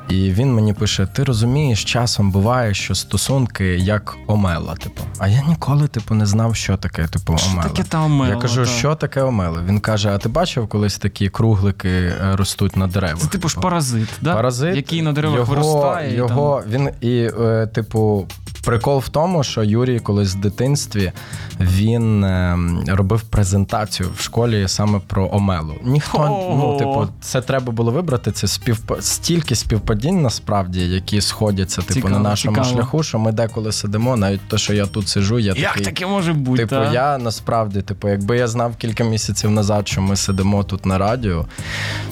І 0.09 0.31
він 0.31 0.53
мені 0.53 0.73
пише: 0.73 1.05
ти 1.05 1.23
розумієш, 1.23 1.83
часом 1.83 2.31
буває, 2.31 2.73
що 2.73 2.95
стосунки 2.95 3.65
як 3.65 4.15
омела. 4.27 4.75
Типу, 4.75 5.03
а 5.19 5.27
я 5.27 5.41
ніколи, 5.47 5.87
типу, 5.87 6.15
не 6.15 6.25
знав, 6.25 6.55
що 6.55 6.77
таке, 6.77 7.07
типу, 7.07 7.37
Що 7.37 7.49
омела. 7.51 7.63
таке 7.69 7.83
та 7.83 8.01
омела? 8.01 8.35
Я 8.35 8.41
кажу, 8.41 8.61
та? 8.61 8.67
що 8.67 8.95
таке 8.95 9.21
омела? 9.21 9.59
Він 9.67 9.79
каже: 9.79 10.09
А 10.09 10.17
ти 10.17 10.29
бачив 10.29 10.67
колись 10.67 10.97
такі 10.97 11.29
круглики 11.29 11.89
е, 11.89 12.15
ростуть 12.35 12.77
на 12.77 12.87
деревах? 12.87 13.17
Це 13.21 13.27
типу 13.27 13.49
ж 13.49 13.59
паразит, 13.59 14.09
да? 14.21 14.33
Паразит, 14.33 14.75
який 14.75 15.01
на 15.01 15.11
деревах 15.13 15.37
його, 15.37 15.53
виростає. 15.53 16.13
і 16.13 16.15
Його, 16.15 16.63
він 16.69 16.89
і, 17.01 17.29
е, 17.39 17.67
типу, 17.73 18.27
прикол 18.63 18.99
в 18.99 19.09
тому, 19.09 19.43
що 19.43 19.63
Юрій 19.63 19.99
колись 19.99 20.35
в 20.35 20.39
дитинстві 20.39 21.11
він 21.59 22.23
е, 22.23 22.57
робив 22.87 23.21
презентацію 23.21 24.09
в 24.17 24.21
школі 24.21 24.67
саме 24.67 24.99
про 25.07 25.29
омелу. 25.31 25.73
Ніхто, 25.83 26.17
ну, 26.59 26.77
типу, 26.77 27.07
це 27.21 27.41
треба 27.41 27.62
було 27.71 27.91
вибрати. 27.91 28.31
Це 28.31 28.47
співпа... 28.47 29.01
стільки 29.01 29.55
співпадінь 29.55 30.21
насправді, 30.21 30.79
які 30.79 31.21
сходяться 31.21 31.81
типу, 31.81 31.93
Цікаво, 31.93 32.13
на 32.13 32.19
нашому 32.19 32.55
цікаво. 32.55 32.75
шляху, 32.75 33.03
що 33.03 33.19
ми 33.19 33.31
деколи 33.31 33.71
сидимо, 33.71 34.17
навіть 34.17 34.41
те, 34.47 34.57
що 34.57 34.73
я 34.73 34.85
тут 34.85 35.07
сиджу, 35.07 35.39
я. 35.39 35.53
Як 35.53 35.71
такий. 35.71 35.85
таке 35.85 36.05
може 36.07 36.33
бути? 36.33 36.57
Типу, 36.57 36.75
та? 36.75 36.93
я 36.93 37.17
насправді, 37.17 37.81
типу, 37.81 38.09
якби 38.09 38.37
я 38.37 38.47
знав 38.47 38.75
кілька 38.75 39.03
місяців 39.03 39.51
назад, 39.51 39.87
що 39.87 40.01
ми 40.01 40.15
сидимо 40.15 40.63
тут 40.63 40.85
на 40.85 40.97
радіо, 40.97 41.45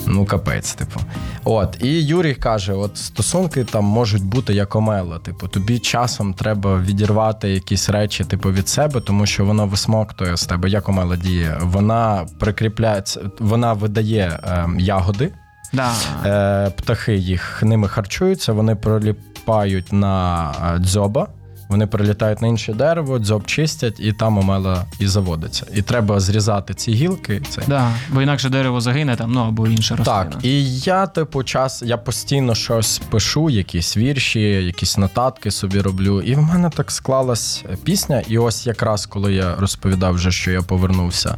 ну 0.05 0.25
капець, 0.25 0.73
типу. 0.73 0.99
От, 1.43 1.77
і 1.81 2.05
Юрій 2.05 2.35
каже: 2.35 2.73
от 2.73 2.97
стосунки 2.97 3.63
там 3.63 3.83
можуть 3.85 4.23
бути 4.23 4.53
як 4.53 4.75
омела. 4.75 5.19
Типу, 5.19 5.47
тобі 5.47 5.79
часом 5.79 6.33
треба 6.33 6.79
відірвати 6.79 7.49
якісь 7.49 7.89
речі, 7.89 8.23
типу, 8.23 8.51
від 8.51 8.69
себе, 8.69 9.01
тому 9.01 9.25
що 9.25 9.45
воно 9.45 9.67
висмоктує 9.67 10.37
з 10.37 10.45
тебе, 10.45 10.69
як 10.69 10.89
омела 10.89 11.15
діє. 11.15 11.57
Вона 11.61 12.25
прикріпляється, 12.39 13.21
вона 13.39 13.73
видає 13.73 14.39
ем, 14.43 14.79
ягоди. 14.79 15.31
Да. 15.73 15.93
Е, 16.25 16.69
птахи 16.69 17.15
їх 17.15 17.63
ними 17.63 17.87
харчуються, 17.87 18.53
вони 18.53 18.75
проліпають 18.75 19.93
на 19.93 20.51
е, 20.75 20.79
дзьоба. 20.79 21.27
Вони 21.71 21.87
прилітають 21.87 22.41
на 22.41 22.47
інше 22.47 22.73
дерево, 22.73 23.19
дзьоб 23.19 23.45
чистять, 23.45 23.99
і 23.99 24.13
там 24.13 24.37
омела 24.37 24.85
і 24.99 25.07
заводиться. 25.07 25.65
І 25.75 25.81
треба 25.81 26.19
зрізати 26.19 26.73
ці 26.73 26.91
гілки. 26.91 27.41
Це 27.49 27.61
Да, 27.67 27.91
бо 28.13 28.21
інакше 28.21 28.49
дерево 28.49 28.81
загине 28.81 29.15
там, 29.15 29.31
ну 29.31 29.39
або 29.41 29.67
інша 29.67 29.95
рослина. 29.95 30.23
так, 30.23 30.45
і 30.45 30.79
я, 30.79 31.07
типу, 31.07 31.43
час, 31.43 31.83
я 31.85 31.97
постійно 31.97 32.55
щось 32.55 32.99
пишу, 33.09 33.49
якісь 33.49 33.97
вірші, 33.97 34.41
якісь 34.41 34.97
нотатки 34.97 35.51
собі 35.51 35.81
роблю. 35.81 36.21
І 36.21 36.35
в 36.35 36.41
мене 36.41 36.69
так 36.69 36.91
склалась 36.91 37.63
пісня. 37.83 38.21
І 38.27 38.37
ось 38.37 38.67
якраз 38.67 39.05
коли 39.05 39.33
я 39.33 39.55
розповідав 39.55 40.13
вже, 40.13 40.31
що 40.31 40.51
я 40.51 40.61
повернувся 40.61 41.37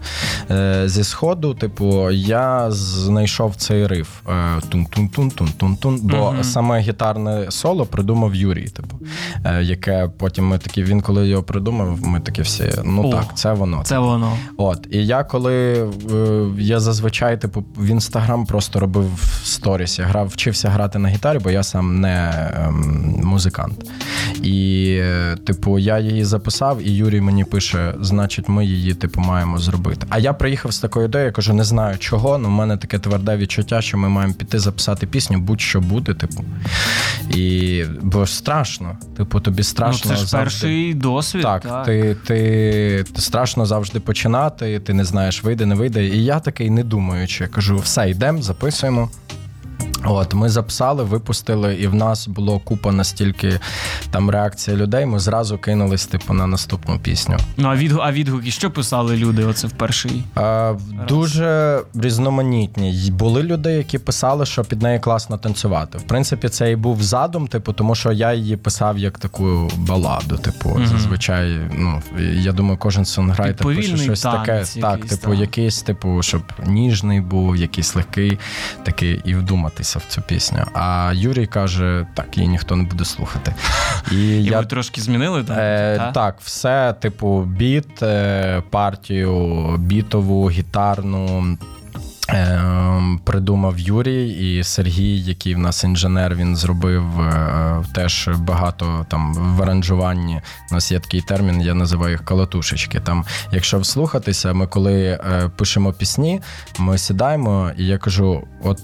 е, 0.52 0.84
зі 0.86 1.04
сходу, 1.04 1.54
типу, 1.54 2.12
я 2.12 2.72
знайшов 2.72 3.56
цей 3.56 3.88
риф 3.88 4.08
е, 4.30 4.32
тун-тун-тун-тун-тун-тун, 4.72 6.00
бо 6.02 6.32
Мгм. 6.32 6.44
саме 6.44 6.80
гітарне 6.80 7.46
соло 7.52 7.86
придумав 7.86 8.36
Юрій. 8.36 8.68
Типу, 8.70 9.00
е, 9.46 9.64
яке 9.64 10.10
потім 10.24 10.48
ми 10.48 10.58
такі, 10.58 10.84
він 10.84 11.02
коли 11.02 11.28
його 11.28 11.44
придумав, 11.44 12.00
ми 12.04 12.20
такі 12.20 12.42
всі, 12.42 12.72
ну 12.84 13.08
О, 13.08 13.12
так, 13.12 13.38
це 13.38 13.54
воно. 13.54 13.82
Це 13.84 14.00
воно. 14.00 14.38
От, 14.58 14.88
і 14.92 15.06
я 15.06 15.24
коли 15.24 15.54
е, 15.54 16.48
я 16.58 16.80
зазвичай, 16.80 17.42
типу, 17.42 17.64
в 17.78 17.86
інстаграм 17.86 18.46
просто 18.46 18.80
робив 18.80 19.42
сторіс. 19.44 20.00
Я 20.00 20.06
грав, 20.06 20.28
вчився 20.28 20.70
грати 20.70 21.00
на 21.00 21.10
гітарі, 21.10 21.40
бо 21.40 21.50
я 21.50 21.64
сам 21.64 22.02
не 22.02 22.50
ем, 22.56 23.22
музикант. 23.24 23.92
І, 24.44 24.88
е, 25.02 25.38
типу, 25.46 25.80
я 25.80 26.00
її 26.00 26.26
записав, 26.26 26.88
і 26.88 26.92
Юрій 26.92 27.22
мені 27.22 27.44
пише: 27.44 27.94
значить, 28.02 28.50
ми 28.50 28.66
її, 28.66 28.94
типу, 28.94 29.22
маємо 29.22 29.58
зробити. 29.58 30.08
А 30.10 30.20
я 30.20 30.34
приїхав 30.34 30.74
з 30.74 30.80
такою 30.80 31.06
ідеєю, 31.06 31.26
я 31.28 31.32
кажу, 31.32 31.54
не 31.54 31.64
знаю 31.64 31.98
чого, 31.98 32.30
але 32.30 32.48
в 32.48 32.52
мене 32.52 32.78
таке 32.78 33.00
тверде 33.00 33.38
відчуття, 33.38 33.82
що 33.82 33.98
ми 33.98 34.10
маємо 34.10 34.34
піти 34.34 34.60
записати 34.60 35.08
пісню, 35.08 35.40
будь-що 35.40 35.82
буде, 35.82 36.14
типу. 36.14 36.46
І 37.30 37.84
бо 38.02 38.26
страшно. 38.26 38.98
Типу, 39.18 39.40
тобі 39.40 39.64
страшно 39.64 40.12
ну, 40.12 40.13
це 40.20 40.26
ж 40.26 40.32
перший 40.32 40.94
досвід. 40.94 41.42
Так, 41.44 41.86
Ти, 41.86 42.16
ти, 42.28 43.06
ти 43.16 43.22
страшно 43.22 43.66
завжди 43.66 44.00
починати, 44.00 44.80
ти 44.80 44.94
не 44.94 45.06
знаєш, 45.06 45.44
вийде, 45.44 45.66
не 45.66 45.76
вийде. 45.76 46.06
І 46.06 46.24
я 46.24 46.40
такий 46.40 46.70
не 46.70 46.84
думаючи, 46.84 47.48
кажу, 47.48 47.78
все, 47.78 48.10
йдемо, 48.10 48.42
записуємо. 48.42 49.10
От, 50.06 50.34
ми 50.34 50.50
записали, 50.50 51.04
випустили, 51.04 51.76
і 51.76 51.88
в 51.88 51.96
нас 51.96 52.28
було 52.28 52.60
купа 52.60 52.92
настільки 52.92 53.60
там 54.12 54.30
реакція 54.30 54.78
людей. 54.78 55.06
Ми 55.06 55.20
зразу 55.20 55.58
кинулись, 55.58 56.06
типу, 56.06 56.34
на 56.34 56.48
наступну 56.48 57.00
пісню. 57.00 57.38
Ну 57.58 57.70
а 57.70 57.76
відгу, 57.76 58.00
а 58.04 58.12
відгуки, 58.12 58.52
що 58.52 58.72
писали 58.72 59.18
люди? 59.18 59.46
Оце 59.46 59.68
в 59.68 59.72
перший. 59.72 60.24
Е, 60.38 60.76
дуже 61.08 61.82
різноманітні. 61.96 63.12
Були 63.12 63.44
люди, 63.44 63.72
які 63.72 63.98
писали, 63.98 64.46
що 64.46 64.64
під 64.64 64.82
неї 64.82 65.00
класно 65.00 65.38
танцювати. 65.38 65.98
В 65.98 66.02
принципі, 66.02 66.50
це 66.50 66.72
і 66.72 66.76
був 66.76 67.04
задум, 67.04 67.48
типу, 67.48 67.74
тому 67.74 67.96
що 67.96 68.12
я 68.12 68.34
її 68.34 68.58
писав 68.58 68.98
як 68.98 69.20
таку 69.20 69.70
баладу. 69.78 70.38
Типу, 70.38 70.70
Мгм. 70.70 70.88
зазвичай, 70.88 71.60
ну 71.78 72.02
я 72.34 72.52
думаю, 72.52 72.78
кожен 72.78 73.06
сонграйтер 73.06 73.68
пише 73.68 73.98
щось 73.98 74.22
таке. 74.22 74.66
Так, 74.82 75.06
типу, 75.06 75.30
так. 75.30 75.40
якийсь, 75.40 75.82
типу, 75.82 76.24
щоб 76.24 76.42
ніжний 76.66 77.22
був, 77.22 77.56
якийсь 77.56 77.96
легкий, 77.96 78.40
такий, 78.84 79.22
і 79.26 79.36
вдуматися 79.74 80.00
в 80.00 80.06
цю 80.08 80.22
пісню. 80.22 80.66
А 80.74 81.12
Юрій 81.16 81.48
каже: 81.48 82.06
так, 82.14 82.38
її 82.38 82.50
ніхто 82.50 82.76
не 82.76 82.84
буде 82.84 83.06
слухати. 83.06 83.54
І, 84.12 84.16
І 84.16 84.44
я 84.44 84.60
ви 84.60 84.66
трошки 84.66 85.02
змінили, 85.02 85.44
так? 85.44 85.58
Е, 85.60 85.98
Та? 85.98 86.12
Так, 86.12 86.36
все, 86.42 86.94
типу, 87.00 87.42
біт, 87.42 88.04
е, 88.04 88.64
партію, 88.70 89.76
бітову, 89.78 90.50
гітарну. 90.50 91.58
Е, 92.30 92.62
придумав 93.24 93.80
Юрій 93.80 94.30
і 94.30 94.64
Сергій, 94.64 95.20
який 95.20 95.56
в 95.56 95.60
нас 95.60 95.84
інженер, 95.84 96.36
він 96.36 96.56
зробив 96.56 97.22
е, 97.22 97.84
теж 97.94 98.30
багато 98.38 99.06
там 99.10 99.34
в 99.34 99.62
аранжуванні. 99.62 100.42
У 100.72 100.76
нас 100.76 100.92
є 100.92 101.00
такий 101.00 101.22
термін, 101.22 101.62
я 101.62 101.74
називаю 101.74 102.12
їх 102.12 102.26
колотушечки. 102.26 103.00
Там, 103.00 103.26
якщо 103.52 103.80
вслухатися, 103.80 104.54
ми 104.54 104.68
коли 104.68 105.20
пишемо 105.58 105.94
пісні, 105.94 106.42
ми 106.80 106.98
сідаємо, 106.98 107.72
і 107.78 107.86
я 107.86 107.98
кажу: 107.98 108.48
от, 108.64 108.80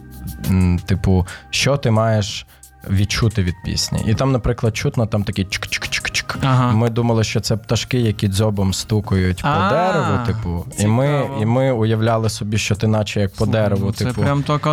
типу, 0.85 1.27
що 1.49 1.77
ти 1.77 1.91
маєш 1.91 2.45
відчути 2.89 3.43
від 3.43 3.55
пісні? 3.65 4.03
І 4.07 4.13
там, 4.13 4.31
наприклад, 4.31 4.77
чутно 4.77 5.05
там 5.05 5.23
такий 5.23 5.45
чик-чик-чик-чик. 5.45 6.35
Ага. 6.41 6.71
Ми 6.71 6.89
думали, 6.89 7.23
що 7.23 7.39
це 7.39 7.57
пташки, 7.57 7.99
які 7.99 8.27
дзьобом 8.27 8.73
стукають 8.73 9.41
по 9.41 9.69
дереву, 9.69 10.25
типу, 10.25 10.65
і 10.79 10.87
ми, 10.87 11.29
і 11.41 11.45
ми 11.45 11.71
уявляли 11.71 12.29
собі, 12.29 12.57
що 12.57 12.75
ти 12.75 12.87
наче 12.87 13.19
як 13.19 13.33
по 13.33 13.45
дереву, 13.45 13.85
Ну, 13.85 13.91
Це 13.91 14.05
типу. 14.05 14.21
прям 14.21 14.43
так 14.43 14.67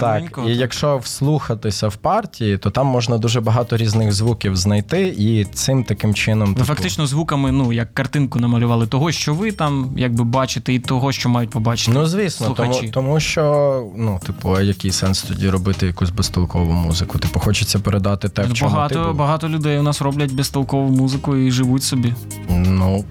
Так, 0.00 0.40
і 0.46 0.56
якщо 0.56 0.98
вслухатися 0.98 1.88
в 1.88 1.96
партії, 1.96 2.58
то 2.58 2.70
там 2.70 2.86
можна 2.86 3.18
дуже 3.18 3.40
багато 3.40 3.76
різних 3.76 4.12
звуків 4.12 4.56
знайти, 4.56 5.14
і 5.18 5.44
цим 5.44 5.84
таким 5.84 6.14
чином 6.14 6.54
типу, 6.54 6.66
фактично 6.66 7.06
звуками, 7.06 7.52
ну 7.52 7.72
як 7.72 7.94
картинку 7.94 8.38
намалювали 8.38 8.86
того, 8.86 9.12
що 9.12 9.34
ви 9.34 9.52
там 9.52 9.92
якби 9.96 10.24
бачите, 10.24 10.74
і 10.74 10.78
того, 10.78 11.12
що 11.12 11.28
мають 11.28 11.50
побачити. 11.50 11.92
Ну, 11.98 12.06
звісно, 12.06 12.46
тому, 12.50 12.72
слухачі. 12.72 12.90
тому 12.92 13.20
що, 13.20 13.86
ну, 13.96 14.20
типу, 14.26 14.54
а 14.56 14.62
який 14.62 14.90
сенс 14.90 15.22
тоді 15.22 15.50
робити 15.50 15.86
якусь 15.86 16.10
безтолкову 16.10 16.72
музику? 16.72 17.18
Типу, 17.30 17.40
хочеться 17.40 17.78
передати 17.78 18.28
те, 18.28 18.42
в 18.42 18.52
чому 18.54 18.88
ти 18.88 18.98
був. 18.98 19.14
багато 19.14 19.48
людей 19.48 19.78
у 19.78 19.82
нас 19.82 20.02
роблять 20.02 20.32
безтолкову 20.32 20.88
музику 20.96 21.36
і 21.36 21.50
живуть 21.50 21.82
собі. 21.82 22.14
Ну, 22.48 23.04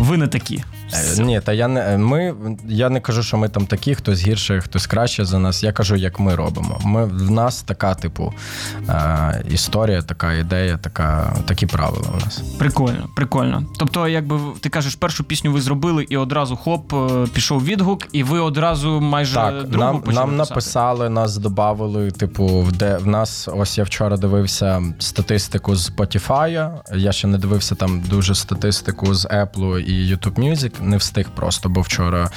Ви 0.00 0.16
не 0.16 0.26
такі. 0.28 0.62
Е, 0.92 1.22
Ні, 1.22 1.40
та 1.40 1.52
я 1.52 1.68
не 1.68 1.98
ми. 1.98 2.34
Я 2.68 2.90
не 2.90 3.00
кажу, 3.00 3.22
що 3.22 3.36
ми 3.36 3.48
там 3.48 3.66
такі, 3.66 3.94
хтось 3.94 4.26
гірше, 4.26 4.60
хтось 4.60 4.86
краще 4.86 5.24
за 5.24 5.38
нас. 5.38 5.62
Я 5.62 5.72
кажу, 5.72 5.96
як 5.96 6.20
ми 6.20 6.34
робимо. 6.34 6.80
Ми 6.84 7.04
в 7.04 7.30
нас 7.30 7.62
така, 7.62 7.94
типу, 7.94 8.32
е, 8.88 9.42
історія, 9.50 10.02
така 10.02 10.32
ідея, 10.32 10.76
така, 10.76 11.36
такі 11.46 11.66
правила 11.66 12.08
у 12.14 12.24
нас. 12.24 12.38
Прикольно, 12.58 13.08
прикольно. 13.16 13.62
Тобто, 13.78 14.08
якби 14.08 14.38
ти 14.60 14.68
кажеш, 14.68 14.94
першу 14.94 15.24
пісню 15.24 15.52
ви 15.52 15.60
зробили, 15.60 16.06
і 16.08 16.16
одразу 16.16 16.56
хоп, 16.56 16.92
е, 16.94 17.26
пішов 17.34 17.64
відгук, 17.64 18.06
і 18.12 18.22
ви 18.22 18.38
одразу 18.38 19.00
майже 19.00 19.34
Так, 19.34 19.54
другу 19.68 19.84
нам, 19.84 20.00
почали 20.00 20.14
нам 20.26 20.30
писати. 20.30 20.50
написали, 20.50 21.08
нас 21.10 21.36
додавали. 21.36 22.10
Типу, 22.10 22.46
в 22.46 22.72
де 22.72 22.96
в 22.96 23.06
нас 23.06 23.48
ось 23.52 23.78
я 23.78 23.84
вчора 23.84 24.16
дивився 24.16 24.82
статистику 24.98 25.76
з 25.76 25.90
Spotify. 25.90 26.70
Я 26.94 27.12
ще 27.12 27.26
не 27.26 27.38
дивився 27.38 27.74
там 27.74 28.00
дуже 28.00 28.34
статистику 28.34 29.14
з 29.14 29.26
Apple 29.26 29.78
і 29.78 30.14
YouTube 30.14 30.34
Music. 30.34 30.72
Не 30.80 30.96
встиг 30.96 31.30
просто, 31.30 31.68
бо 31.68 31.80
вчора 31.80 32.30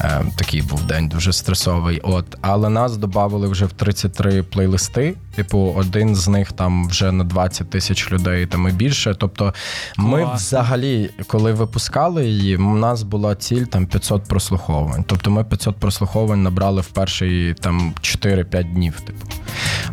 е, 0.00 0.24
такий 0.36 0.62
був 0.62 0.84
день 0.86 1.08
дуже 1.08 1.32
стресовий. 1.32 2.00
От, 2.00 2.36
але 2.40 2.68
нас 2.68 2.96
додавали 2.96 3.48
вже 3.48 3.66
в 3.66 3.72
33 3.72 4.42
плейлисти. 4.42 5.14
Типу, 5.34 5.74
один 5.76 6.16
з 6.16 6.28
них 6.28 6.52
там 6.52 6.88
вже 6.88 7.12
на 7.12 7.24
20 7.24 7.70
тисяч 7.70 8.12
людей, 8.12 8.46
там 8.46 8.68
і 8.68 8.72
більше. 8.72 9.14
Тобто, 9.18 9.54
ми 9.96 10.18
Класно. 10.18 10.36
взагалі, 10.36 11.10
коли 11.26 11.52
випускали 11.52 12.26
її, 12.26 12.56
у 12.56 12.74
нас 12.74 13.02
була 13.02 13.34
ціль 13.34 13.64
там 13.64 13.86
500 13.86 14.24
прослуховувань. 14.24 15.04
Тобто 15.06 15.30
ми 15.30 15.44
500 15.44 15.76
прослуховувань 15.76 16.42
набрали 16.42 16.80
в 16.80 16.86
перші 16.86 17.54
там 17.60 17.94
4-5 18.00 18.72
днів. 18.72 19.00
Типу. 19.00 19.26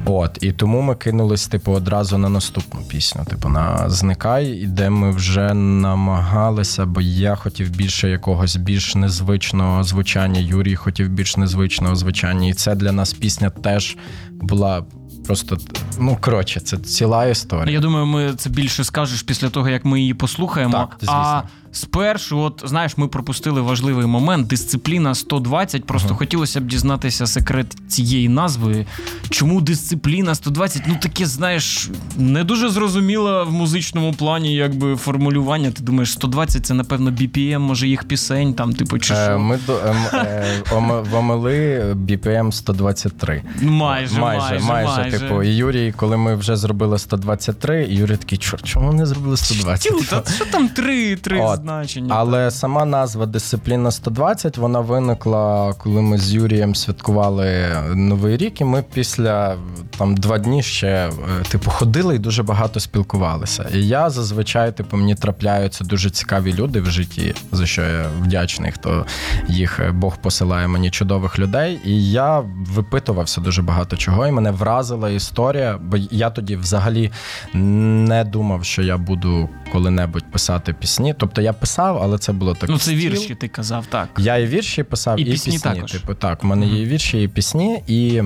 От, 0.06 0.38
і 0.42 0.52
тому 0.52 0.82
ми 0.82 0.96
кинулись, 0.96 1.48
типу, 1.48 1.72
одразу 1.72 2.18
на 2.18 2.30
наступну 2.30 2.82
пісню, 2.82 3.26
типу, 3.26 3.50
на 3.50 3.90
Зникай, 3.90 4.66
де 4.66 4.90
ми 4.90 5.12
вже 5.12 5.54
намагалися, 5.54 6.86
бо 6.86 7.02
я 7.02 7.36
хотів 7.36 7.70
більше 7.70 7.89
якогось 8.08 8.56
більш 8.56 8.96
незвичного 8.96 9.84
звучання. 9.84 10.40
Юрій 10.40 10.76
хотів 10.76 11.10
більш 11.10 11.38
незвичного 11.38 11.96
звучання. 11.96 12.48
І 12.48 12.54
це 12.54 12.76
для 12.76 12.92
нас 12.92 13.14
пісня 13.14 13.50
теж 13.50 13.98
була 14.32 14.86
просто. 15.26 15.58
Ну, 16.00 16.18
коротше, 16.22 16.60
це 16.60 16.78
ціла 16.78 17.26
історія. 17.26 17.74
Я 17.74 17.80
думаю, 17.80 18.06
ми 18.06 18.34
це 18.34 18.50
більше 18.50 18.84
скажеш 18.84 19.22
після 19.22 19.50
того, 19.50 19.70
як 19.70 19.86
ми 19.86 20.00
її 20.00 20.14
послухаємо. 20.14 20.74
Так, 20.74 20.98
звісно. 21.00 21.16
а 21.16 21.44
спершу, 21.72 22.40
от 22.40 22.64
знаєш, 22.66 22.98
ми 22.98 23.08
пропустили 23.08 23.62
важливий 23.62 24.06
момент. 24.06 24.48
Дисципліна 24.48 25.16
120. 25.16 25.86
Просто 25.86 26.16
хотілося 26.16 26.62
б 26.62 26.68
дізнатися 26.68 27.28
секрет 27.28 27.78
цієї 27.88 28.30
назви. 28.30 28.86
Чому 29.30 29.62
дисципліна 29.62 30.36
120? 30.36 30.82
Ну 30.88 30.98
таке, 31.02 31.26
знаєш, 31.26 31.90
не 32.18 32.44
дуже 32.44 32.70
зрозуміло 32.70 33.46
в 33.46 33.52
музичному 33.52 34.14
плані, 34.14 34.56
якби 34.56 34.96
формулювання. 34.96 35.72
Ти 35.72 35.84
думаєш, 35.84 36.12
120 36.12 36.66
це 36.66 36.74
напевно 36.74 37.12
BPM, 37.12 37.60
може 37.60 37.88
їх 37.88 38.04
пісень, 38.04 38.54
там, 38.54 38.74
типу, 38.74 39.00
чи 39.00 39.14
Е, 39.14 39.26
що? 39.26 39.40
Ми 39.40 39.60
до 39.68 39.78
ем, 39.78 39.98
е, 40.14 40.46
ом- 40.72 41.02
в 41.02 41.96
BPM 41.96 42.52
123. 42.52 43.44
Майже, 43.62 44.20
майже, 44.20 44.60
майже. 44.60 45.20
типу, 45.20 45.44
і 45.44 45.56
Юрій, 45.56 45.94
коли 45.98 46.18
ми 46.18 46.36
вже 46.36 46.56
зробили 46.56 47.00
123, 47.00 47.86
і 47.86 47.96
Юрій 47.96 48.18
такий, 48.18 48.38
чорт, 48.38 48.66
чому 48.66 48.94
не 48.94 49.06
зробили 49.06 49.38
120? 49.38 49.92
Тю, 49.92 50.04
та 50.04 50.32
що 50.32 50.46
там 50.46 50.70
три, 50.70 51.16
три 51.16 51.42
От. 51.42 51.59
Значення? 51.64 52.16
Але 52.18 52.52
сама 52.52 52.86
назва 52.86 53.26
Дисципліна 53.26 53.92
120 53.92 54.58
вона 54.58 54.80
виникла, 54.80 55.74
коли 55.74 56.02
ми 56.02 56.18
з 56.18 56.34
Юрієм 56.34 56.76
святкували 56.76 57.68
Новий 57.96 58.38
рік, 58.38 58.62
і 58.62 58.64
ми 58.64 58.84
після 58.94 59.56
там 59.98 60.18
два 60.18 60.38
дні 60.38 60.64
ще 60.64 60.88
е, 60.88 61.12
типу 61.50 61.72
ходили 61.72 62.16
і 62.16 62.20
дуже 62.20 62.44
багато 62.44 62.80
спілкувалися. 62.80 63.70
І 63.74 63.88
я 63.88 64.10
зазвичай, 64.10 64.78
типу, 64.78 64.98
мені 64.98 65.16
трапляються 65.16 65.84
дуже 65.84 66.10
цікаві 66.10 66.54
люди 66.54 66.82
в 66.82 66.86
житті, 66.86 67.36
за 67.52 67.66
що 67.66 67.82
я 67.82 68.06
вдячний, 68.22 68.72
хто 68.72 69.06
їх 69.48 69.80
е, 69.80 69.92
Бог 69.92 70.18
посилає 70.18 70.68
мені 70.68 70.90
чудових 70.90 71.40
людей. 71.40 71.80
І 71.86 72.12
я 72.12 72.40
випитувався 72.76 73.42
дуже 73.42 73.62
багато 73.62 73.98
чого, 73.98 74.28
і 74.28 74.32
мене 74.32 74.52
вразила 74.52 75.10
історія, 75.10 75.80
бо 75.84 75.98
я 75.98 76.30
тоді 76.30 76.56
взагалі 76.56 77.12
не 77.54 78.24
думав, 78.24 78.66
що 78.66 78.82
я 78.82 78.98
буду 78.98 79.50
коли-небудь 79.72 80.32
писати 80.32 80.74
пісні. 80.74 81.16
Тобто 81.18 81.42
я 81.42 81.49
писав, 81.54 82.00
але 82.04 82.18
це 82.18 82.32
було 82.32 82.54
так. 82.54 82.70
ну 82.70 82.78
це 82.78 82.84
стіл. 82.84 82.98
вірші, 82.98 83.36
ти 83.36 83.48
казав, 83.48 83.86
так. 83.90 84.10
Я 84.18 84.38
і 84.38 84.48
вірші 84.48 84.84
писав, 84.84 85.20
І 85.20 85.22
і, 85.22 85.32
пісні 85.32 85.54
пісні. 85.54 85.72
також. 85.72 85.92
Типу, 85.92 86.14
так, 86.14 86.44
в 86.44 86.46
мене 86.46 86.66
є 86.68 86.82
і 86.82 86.86
вірші, 86.86 87.24
і 87.24 87.28
пісні, 87.28 87.84
і. 87.88 88.22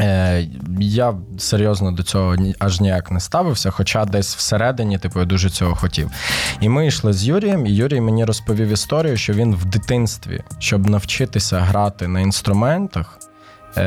Е, 0.00 0.48
я 0.80 1.14
серйозно 1.38 1.92
до 1.92 2.02
цього 2.02 2.36
аж 2.58 2.80
ніяк 2.80 3.10
не 3.10 3.20
ставився, 3.20 3.70
хоча 3.70 4.04
десь 4.04 4.36
всередині, 4.36 4.98
типу, 4.98 5.20
я 5.20 5.26
дуже 5.26 5.50
цього 5.50 5.74
хотів. 5.74 6.10
І 6.60 6.68
ми 6.68 6.86
йшли 6.86 7.12
з 7.12 7.24
Юрієм, 7.24 7.66
і 7.66 7.70
Юрій 7.70 8.00
мені 8.00 8.24
розповів 8.24 8.68
історію, 8.68 9.16
що 9.16 9.32
він 9.32 9.54
в 9.54 9.64
дитинстві, 9.64 10.42
щоб 10.58 10.88
навчитися 10.88 11.60
грати 11.60 12.08
на 12.08 12.20
інструментах, 12.20 13.18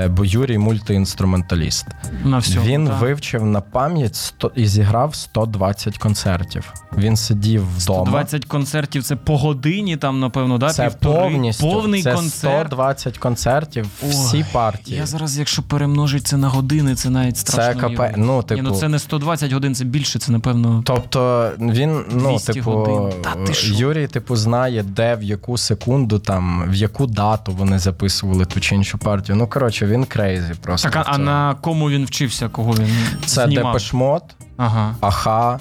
бо 0.09 0.25
Юрій 0.25 0.57
мультиінструменталіст. 0.57 1.85
На 2.23 2.37
всьому, 2.37 2.65
він 2.65 2.87
так. 2.87 3.01
вивчив 3.01 3.45
на 3.45 3.61
пам'ять 3.61 4.15
100, 4.15 4.51
і 4.55 4.67
зіграв 4.67 5.15
120 5.15 5.97
концертів. 5.97 6.73
Він 6.97 7.17
сидів 7.17 7.77
вдома. 7.77 8.11
20 8.11 8.45
концертів 8.45 9.03
це 9.03 9.15
по 9.15 9.37
годині, 9.37 9.97
там, 9.97 10.19
напевно, 10.19 10.57
да? 10.57 10.69
Це 10.69 10.83
півтори. 10.83 11.19
повністю 11.19 11.69
повний 11.69 12.03
це 12.03 12.13
концерт. 12.13 12.67
120 12.67 13.17
концертів, 13.17 13.87
всі 14.09 14.37
Ой, 14.37 14.45
партії. 14.51 14.97
Я 14.97 15.05
зараз, 15.05 15.37
якщо 15.37 15.63
перемножить 15.63 16.27
це 16.27 16.37
на 16.37 16.49
години, 16.49 16.95
це 16.95 17.09
навіть 17.09 17.37
страшно. 17.37 17.81
Це 17.81 17.87
уявити. 17.87 18.13
ну, 18.17 18.37
Ні, 18.37 18.43
типу- 18.43 18.61
ну 18.61 18.71
це 18.71 18.89
не 18.89 18.99
120 18.99 19.51
годин, 19.51 19.75
це 19.75 19.85
більше, 19.85 20.19
це 20.19 20.31
напевно. 20.31 20.81
Тобто 20.85 21.51
він, 21.59 22.03
ну, 22.11 22.29
200 22.29 22.53
типу, 22.53 22.71
годин. 22.71 23.21
Та 23.21 23.33
ти? 23.33 23.53
Юрій, 23.63 24.07
типу, 24.07 24.35
знає, 24.35 24.83
де, 24.83 25.15
в 25.15 25.23
яку 25.23 25.57
секунду, 25.57 26.19
там, 26.19 26.63
в 26.69 26.75
яку 26.75 27.07
дату 27.07 27.51
вони 27.51 27.79
записували 27.79 28.45
ту 28.45 28.59
чи 28.59 28.75
іншу 28.75 28.97
партію. 28.97 29.35
Ну, 29.35 29.47
коротше, 29.47 29.76
він 29.85 30.05
crazy 30.05 30.53
просто. 30.61 30.89
Так, 30.89 31.05
а, 31.07 31.11
а 31.13 31.17
на 31.17 31.55
кому 31.61 31.89
він 31.89 32.05
вчився, 32.05 32.49
кого 32.49 32.71
він 32.73 32.89
Це 33.25 33.45
знімав? 33.45 33.63
Depeche 33.73 34.02
Mode, 34.02 34.23
Ага. 34.57 34.95
Аха, 35.01 35.59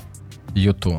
U2. 0.54 0.98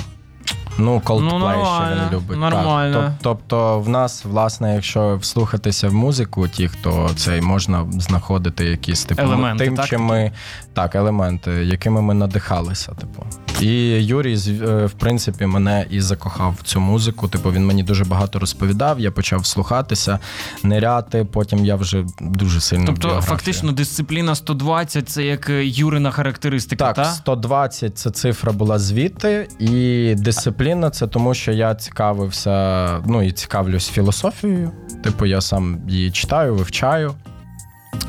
Ну, 0.80 1.01
Coldplay 1.06 1.58
Ну, 1.58 1.65
ще 1.65 1.95
він 1.95 2.17
любить. 2.17 2.39
нормально. 2.39 3.01
Так. 3.01 3.12
Тобто, 3.21 3.80
в 3.80 3.89
нас, 3.89 4.25
власне, 4.25 4.75
якщо 4.75 5.17
вслухатися 5.17 5.89
в 5.89 5.93
музику, 5.93 6.47
ті, 6.47 6.67
хто 6.67 7.10
цей 7.15 7.41
можна 7.41 7.86
знаходити 7.91 8.65
якісь 8.65 9.06
типу 9.06 9.21
Елементи, 9.21 9.65
тим, 9.65 9.75
так? 9.75 9.86
чим 9.86 10.01
ми 10.01 10.32
так, 10.78 10.96
елементи, 10.96 11.52
якими 11.52 12.02
ми 12.02 12.13
надихалися. 12.13 12.92
Типу. 12.92 13.26
І 13.62 13.72
Юрій, 14.06 14.38
е, 14.48 14.86
в 14.86 14.92
принципі, 14.92 15.46
мене 15.46 15.86
і 15.90 16.02
закохав 16.02 16.56
в 16.60 16.63
цю 16.63 16.80
музику. 16.80 17.28
Типу, 17.28 17.52
він 17.52 17.66
мені 17.66 17.84
дуже 17.84 18.06
багато 18.06 18.40
розповідав. 18.40 19.00
Я 19.00 19.12
почав 19.12 19.46
слухатися, 19.46 20.20
ниряти. 20.63 21.26
Потім 21.26 21.66
я 21.66 21.76
вже 21.76 22.06
дуже 22.22 22.62
сильно. 22.62 22.86
Тобто, 22.86 23.08
біографію. 23.08 23.30
фактично, 23.30 23.72
дисципліна 23.72 24.36
120 24.36 25.10
це 25.10 25.24
як 25.24 25.50
е, 25.50 25.66
Юрина 25.66 26.12
характеристика, 26.12 26.86
Так, 26.86 26.96
та? 26.96 27.06
120 27.06 27.98
це 27.98 28.12
цифра 28.12 28.52
була 28.52 28.80
звідти, 28.80 29.48
і 29.60 30.16
дисципліна 30.18 30.90
це 30.90 31.08
тому, 31.08 31.34
що 31.34 31.52
я 31.52 31.76
цікавився, 31.76 33.04
ну 33.06 33.24
і 33.24 33.32
цікавлюсь 33.32 33.90
філософією. 33.90 34.72
Типу, 35.04 35.26
я 35.26 35.42
сам 35.42 35.78
її 35.88 36.12
читаю, 36.12 36.56
вивчаю. 36.56 37.16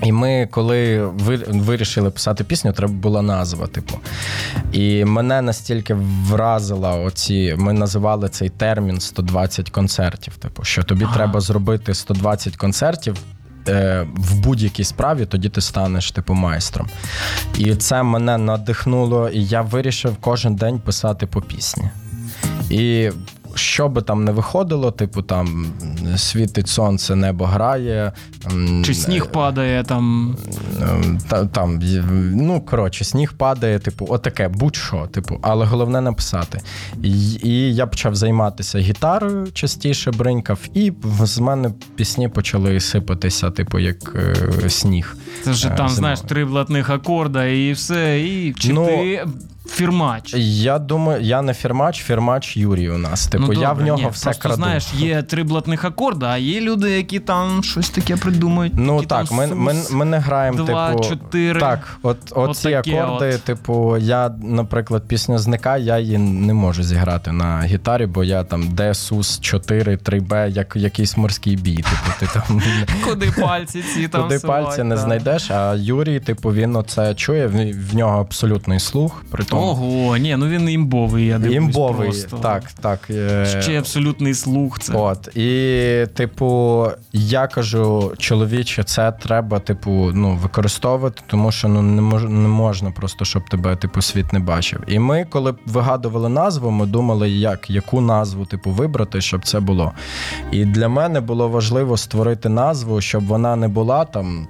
І 0.02 0.12
ми, 0.12 0.48
коли 0.50 1.06
ви- 1.06 1.36
вирішили 1.48 2.10
писати 2.10 2.44
пісню, 2.44 2.72
треба 2.72 2.92
була 2.92 3.22
назва, 3.22 3.66
типу. 3.66 3.94
І 4.72 5.04
мене 5.04 5.42
настільки 5.42 5.94
вразила 6.28 6.94
оці. 6.94 7.54
Ми 7.58 7.72
називали 7.72 8.28
цей 8.28 8.48
термін 8.48 9.00
120 9.00 9.70
концертів. 9.70 10.36
Типу, 10.36 10.64
що 10.64 10.82
тобі 10.82 11.04
Ага. 11.04 11.14
треба 11.14 11.40
зробити 11.40 11.94
120 11.94 12.56
концертів 12.56 13.16
е, 13.68 14.06
в 14.16 14.34
будь-якій 14.38 14.84
справі, 14.84 15.26
тоді 15.26 15.48
ти 15.48 15.60
станеш 15.60 16.10
типу 16.12 16.34
майстром. 16.34 16.88
І 17.58 17.74
це 17.74 18.02
мене 18.02 18.38
надихнуло, 18.38 19.28
і 19.28 19.44
я 19.44 19.60
вирішив 19.62 20.16
кожен 20.20 20.54
день 20.56 20.78
писати 20.78 21.26
по 21.26 21.42
пісні. 21.42 21.90
І 22.70 23.10
що 23.58 23.88
би 23.88 24.02
там 24.02 24.24
не 24.24 24.32
виходило, 24.32 24.90
типу 24.90 25.22
там 25.22 25.66
світить 26.16 26.68
сонце, 26.68 27.16
небо 27.16 27.44
грає. 27.46 28.12
Чи 28.84 28.94
сніг 28.94 29.26
падає 29.26 29.84
там. 29.84 30.36
Та, 31.28 31.44
там, 31.46 31.80
ну, 32.34 32.60
коротше, 32.60 33.04
сніг 33.04 33.32
падає, 33.32 33.78
типу, 33.78 34.06
отаке, 34.10 34.48
будь-що, 34.48 35.06
типу, 35.12 35.38
але 35.42 35.66
головне 35.66 36.00
написати. 36.00 36.60
І, 37.02 37.32
і 37.32 37.74
я 37.74 37.86
почав 37.86 38.14
займатися 38.14 38.78
гітарою 38.78 39.52
частіше, 39.52 40.10
бринькав, 40.10 40.58
і 40.74 40.92
з 41.22 41.38
мене 41.38 41.70
пісні 41.96 42.28
почали 42.28 42.80
сипатися, 42.80 43.50
типу, 43.50 43.78
як 43.78 44.16
е, 44.64 44.70
сніг. 44.70 45.16
Це 45.44 45.50
вже 45.50 45.68
Е, 45.68 45.70
там, 45.70 45.76
зимою. 45.76 45.94
знаєш, 45.96 46.20
три 46.20 46.44
блатних 46.44 46.90
акорда 46.90 47.44
і 47.46 47.72
все. 47.72 48.20
І 48.20 48.52
чи 48.58 48.72
Ну, 48.72 48.86
ти 48.86 49.26
фірмач. 49.70 50.34
Я 50.34 50.78
думаю, 50.78 51.22
я 51.22 51.42
не 51.42 51.54
фірмач, 51.54 52.02
фірмач 52.02 52.56
Юрій 52.56 52.90
у 52.90 52.98
нас. 52.98 53.26
Типу, 53.26 53.52
ну, 53.52 53.60
я 53.60 53.72
в 53.72 53.82
нього 53.82 53.98
ні, 53.98 54.08
все 54.12 54.24
просто, 54.24 54.42
краду. 54.42 54.56
знаєш, 54.56 54.94
є 54.94 55.22
три 55.22 55.42
блатних 55.42 55.84
акорда, 55.84 56.26
а 56.26 56.36
є 56.36 56.60
люди, 56.60 56.90
які 56.90 57.20
там 57.20 57.62
щось 57.62 57.90
таке 57.90 58.16
придумають. 58.16 58.72
Ну 58.76 58.94
які 58.94 59.06
так, 59.06 59.28
там 59.28 59.36
ми, 59.36 59.46
ми, 59.46 59.74
ми 59.90 60.04
не 60.04 60.18
граємо, 60.18 60.62
два, 60.62 60.90
типу. 60.90 61.04
чотири. 61.04 61.60
Так, 61.60 61.98
от, 62.02 62.16
от 62.30 62.56
ці 62.56 62.74
акорди, 62.74 63.34
от. 63.34 63.42
типу, 63.42 63.96
я, 63.96 64.30
наприклад, 64.42 65.02
пісня 65.08 65.38
зника, 65.38 65.76
я 65.76 65.98
її 65.98 66.18
не 66.18 66.54
можу 66.54 66.82
зіграти 66.82 67.32
на 67.32 67.62
гітарі, 67.62 68.06
бо 68.06 68.24
я 68.24 68.44
там 68.44 68.68
Д, 68.68 68.94
Сус 68.94 69.40
4, 69.40 69.96
3Б, 69.96 70.48
як 70.48 70.76
якийсь 70.76 71.16
морський 71.16 71.56
бій. 71.56 71.76
Типу, 71.76 72.10
ти 72.20 72.26
там 72.34 72.62
Куди 73.04 73.30
пальці 73.30 73.82
ці 73.94 74.08
там 74.08 74.22
сувать, 74.22 74.42
пальці 74.42 74.82
не 74.82 74.96
знайдеш, 74.96 75.50
а 75.50 75.74
Юрій, 75.78 76.20
типу, 76.20 76.52
він 76.52 76.76
оце 76.76 77.14
чує, 77.14 77.46
в, 77.46 77.94
нього 77.94 78.20
абсолютний 78.20 78.80
слух. 78.80 79.24
При 79.30 79.44
Ого, 79.58 80.16
ні, 80.16 80.36
ну 80.36 80.46
він 80.48 80.68
імбовий, 80.68 81.26
я 81.26 81.38
дивлюсь 81.38 81.56
імбовий. 81.56 82.08
просто. 82.08 82.36
Так, 82.36 82.62
так. 82.80 83.00
е, 83.10 83.60
Ще 83.62 83.78
абсолютний 83.78 84.34
слух. 84.34 84.78
Це. 84.78 84.92
От 84.92 85.36
і, 85.36 86.06
типу, 86.14 86.86
я 87.12 87.46
кажу, 87.46 88.12
чоловіче, 88.18 88.82
це 88.84 89.12
треба, 89.12 89.58
типу, 89.58 89.90
ну, 90.14 90.38
використовувати, 90.42 91.22
тому 91.26 91.52
що 91.52 91.68
ну 91.68 91.82
не 91.82 92.02
мож, 92.02 92.22
не 92.24 92.48
можна 92.48 92.90
просто, 92.90 93.24
щоб 93.24 93.48
тебе, 93.50 93.76
типу, 93.76 94.02
світ 94.02 94.32
не 94.32 94.38
бачив. 94.38 94.80
І 94.86 94.98
ми, 94.98 95.26
коли 95.30 95.54
вигадували 95.66 96.28
назву, 96.28 96.70
ми 96.70 96.86
думали, 96.86 97.30
як 97.30 97.70
яку 97.70 98.00
назву, 98.00 98.44
типу, 98.44 98.70
вибрати, 98.70 99.20
щоб 99.20 99.44
це 99.44 99.60
було. 99.60 99.92
І 100.52 100.64
для 100.64 100.88
мене 100.88 101.20
було 101.20 101.48
важливо 101.48 101.96
створити 101.96 102.48
назву, 102.48 103.00
щоб 103.00 103.26
вона 103.26 103.56
не 103.56 103.68
була 103.68 104.04
там. 104.04 104.48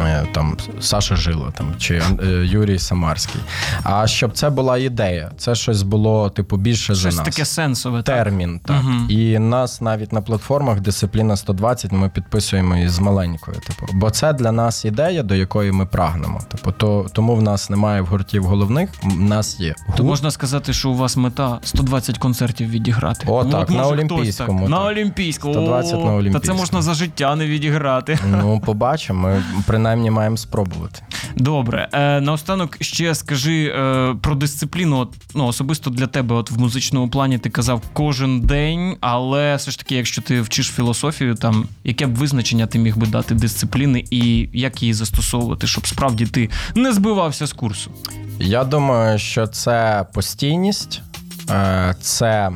Е, 0.00 0.26
Там 0.32 0.56
Саша 0.80 1.16
Жило 1.16 1.52
там 1.58 1.74
чи 1.78 1.94
е, 2.22 2.26
Юрій 2.44 2.78
Самарський. 2.78 3.40
А 3.82 4.06
щоб 4.06 4.32
це 4.32 4.50
була 4.50 4.78
ідея, 4.78 5.30
це 5.36 5.54
щось 5.54 5.82
було 5.82 6.30
типу 6.30 6.56
більше 6.56 6.82
Щось 6.84 6.98
за 6.98 7.08
нас 7.08 7.18
таке 7.24 7.44
сенсове. 7.44 8.02
термін. 8.02 8.60
Так. 8.64 8.76
Мгм. 8.82 9.06
І 9.10 9.38
нас 9.38 9.80
навіть 9.80 10.12
на 10.12 10.20
платформах 10.20 10.80
дисципліна 10.80 11.36
120 11.36 11.92
ми 11.92 12.08
підписуємо 12.08 12.76
із 12.76 12.98
маленькою. 12.98 13.56
Типу, 13.56 13.86
бо 13.92 14.10
це 14.10 14.32
для 14.32 14.52
нас 14.52 14.84
ідея, 14.84 15.22
до 15.22 15.34
якої 15.34 15.72
ми 15.72 15.86
прагнемо. 15.86 16.40
Типу, 16.48 16.72
то 16.72 17.06
тому 17.12 17.36
в 17.36 17.42
нас 17.42 17.70
немає 17.70 18.00
в 18.00 18.06
гуртів 18.06 18.44
головних. 18.44 18.90
В 19.02 19.20
нас 19.20 19.60
є 19.60 19.74
гурт. 19.86 19.96
То 19.96 20.04
можна 20.04 20.30
сказати, 20.30 20.72
що 20.72 20.90
у 20.90 20.94
вас 20.94 21.16
мета 21.16 21.58
120 21.62 22.18
концертів 22.18 22.70
відіграти. 22.70 23.24
О, 23.28 23.44
Ну, 23.44 23.50
так, 23.50 23.62
от 23.62 23.70
на 23.70 23.76
може 23.82 23.92
Олімпійському, 23.94 24.60
Так. 24.60 24.70
так. 24.70 24.80
На 24.80 24.86
Олімпійському. 24.86 25.54
120 25.54 25.92
на 26.04 26.14
О, 26.14 26.32
Та 26.32 26.40
це 26.40 26.52
можна 26.52 26.82
за 26.82 26.94
життя 26.94 27.36
не 27.36 27.46
відіграти. 27.46 28.18
Ну, 28.30 28.60
побачимо. 28.60 29.28
Ми 29.28 29.42
принаймні 29.82 30.10
маємо 30.10 30.36
спробувати. 30.36 31.02
Добре. 31.36 31.88
Е, 31.92 32.20
наостанок 32.20 32.76
ще 32.80 33.14
скажи 33.14 33.66
е, 33.66 34.14
про 34.20 34.34
дисципліну. 34.34 34.98
От, 34.98 35.14
ну, 35.34 35.46
особисто 35.46 35.90
для 35.90 36.06
тебе, 36.06 36.34
от 36.34 36.50
в 36.50 36.60
музичному 36.60 37.08
плані, 37.08 37.38
ти 37.38 37.50
казав 37.50 37.82
кожен 37.92 38.40
день, 38.40 38.96
але 39.00 39.56
все 39.56 39.70
ж 39.70 39.78
таки, 39.78 39.94
якщо 39.94 40.22
ти 40.22 40.40
вчиш 40.40 40.66
філософію, 40.66 41.34
там 41.34 41.66
яке 41.84 42.06
б 42.06 42.14
визначення 42.14 42.66
ти 42.66 42.78
міг 42.78 42.96
би 42.96 43.06
дати 43.06 43.34
дисципліни 43.34 44.04
і 44.10 44.48
як 44.52 44.82
її 44.82 44.94
застосовувати, 44.94 45.66
щоб 45.66 45.86
справді 45.86 46.26
ти 46.26 46.50
не 46.74 46.92
збивався 46.92 47.46
з 47.46 47.52
курсу? 47.52 47.90
Я 48.38 48.64
думаю, 48.64 49.18
що 49.18 49.46
це 49.46 50.06
постійність, 50.12 51.02
е, 51.50 51.94
це 52.00 52.50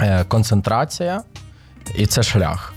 е, 0.00 0.24
концентрація 0.24 1.22
і 1.96 2.06
це 2.06 2.22
шлях. 2.22 2.75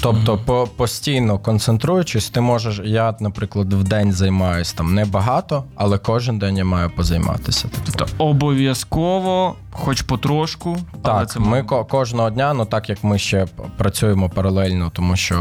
Тобто, 0.00 0.38
по, 0.38 0.68
постійно 0.76 1.38
концентруючись, 1.38 2.30
ти 2.30 2.40
можеш. 2.40 2.80
Я, 2.84 3.14
наприклад, 3.20 3.72
в 3.72 3.82
день 3.84 4.12
займаюся 4.12 4.74
там 4.76 4.94
небагато, 4.94 5.64
але 5.74 5.98
кожен 5.98 6.38
день 6.38 6.56
я 6.56 6.64
маю 6.64 6.90
позайматися. 6.90 7.68
Тобто, 7.74 7.92
Тобто 7.98 8.24
обов'язково, 8.24 9.54
хоч 9.70 10.02
потрошку, 10.02 10.76
але 10.92 11.02
так, 11.02 11.30
це 11.30 11.40
ми 11.40 11.62
ко- 11.62 11.84
кожного 11.84 12.30
дня, 12.30 12.54
ну 12.54 12.64
так 12.64 12.88
як 12.88 13.04
ми 13.04 13.18
ще 13.18 13.46
працюємо 13.76 14.28
паралельно, 14.30 14.90
тому 14.94 15.16
що 15.16 15.34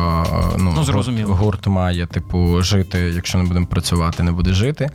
е, 0.54 0.56
ну, 0.58 0.74
Ну, 0.76 0.84
зрозуміло. 0.84 1.28
Гурт, 1.30 1.42
гурт 1.44 1.68
має 1.68 2.06
типу 2.06 2.62
жити. 2.62 3.00
Якщо 3.16 3.38
не 3.38 3.44
будемо 3.44 3.66
працювати, 3.66 4.24
не 4.24 4.32
буде 4.32 4.54
жити. 4.54 4.90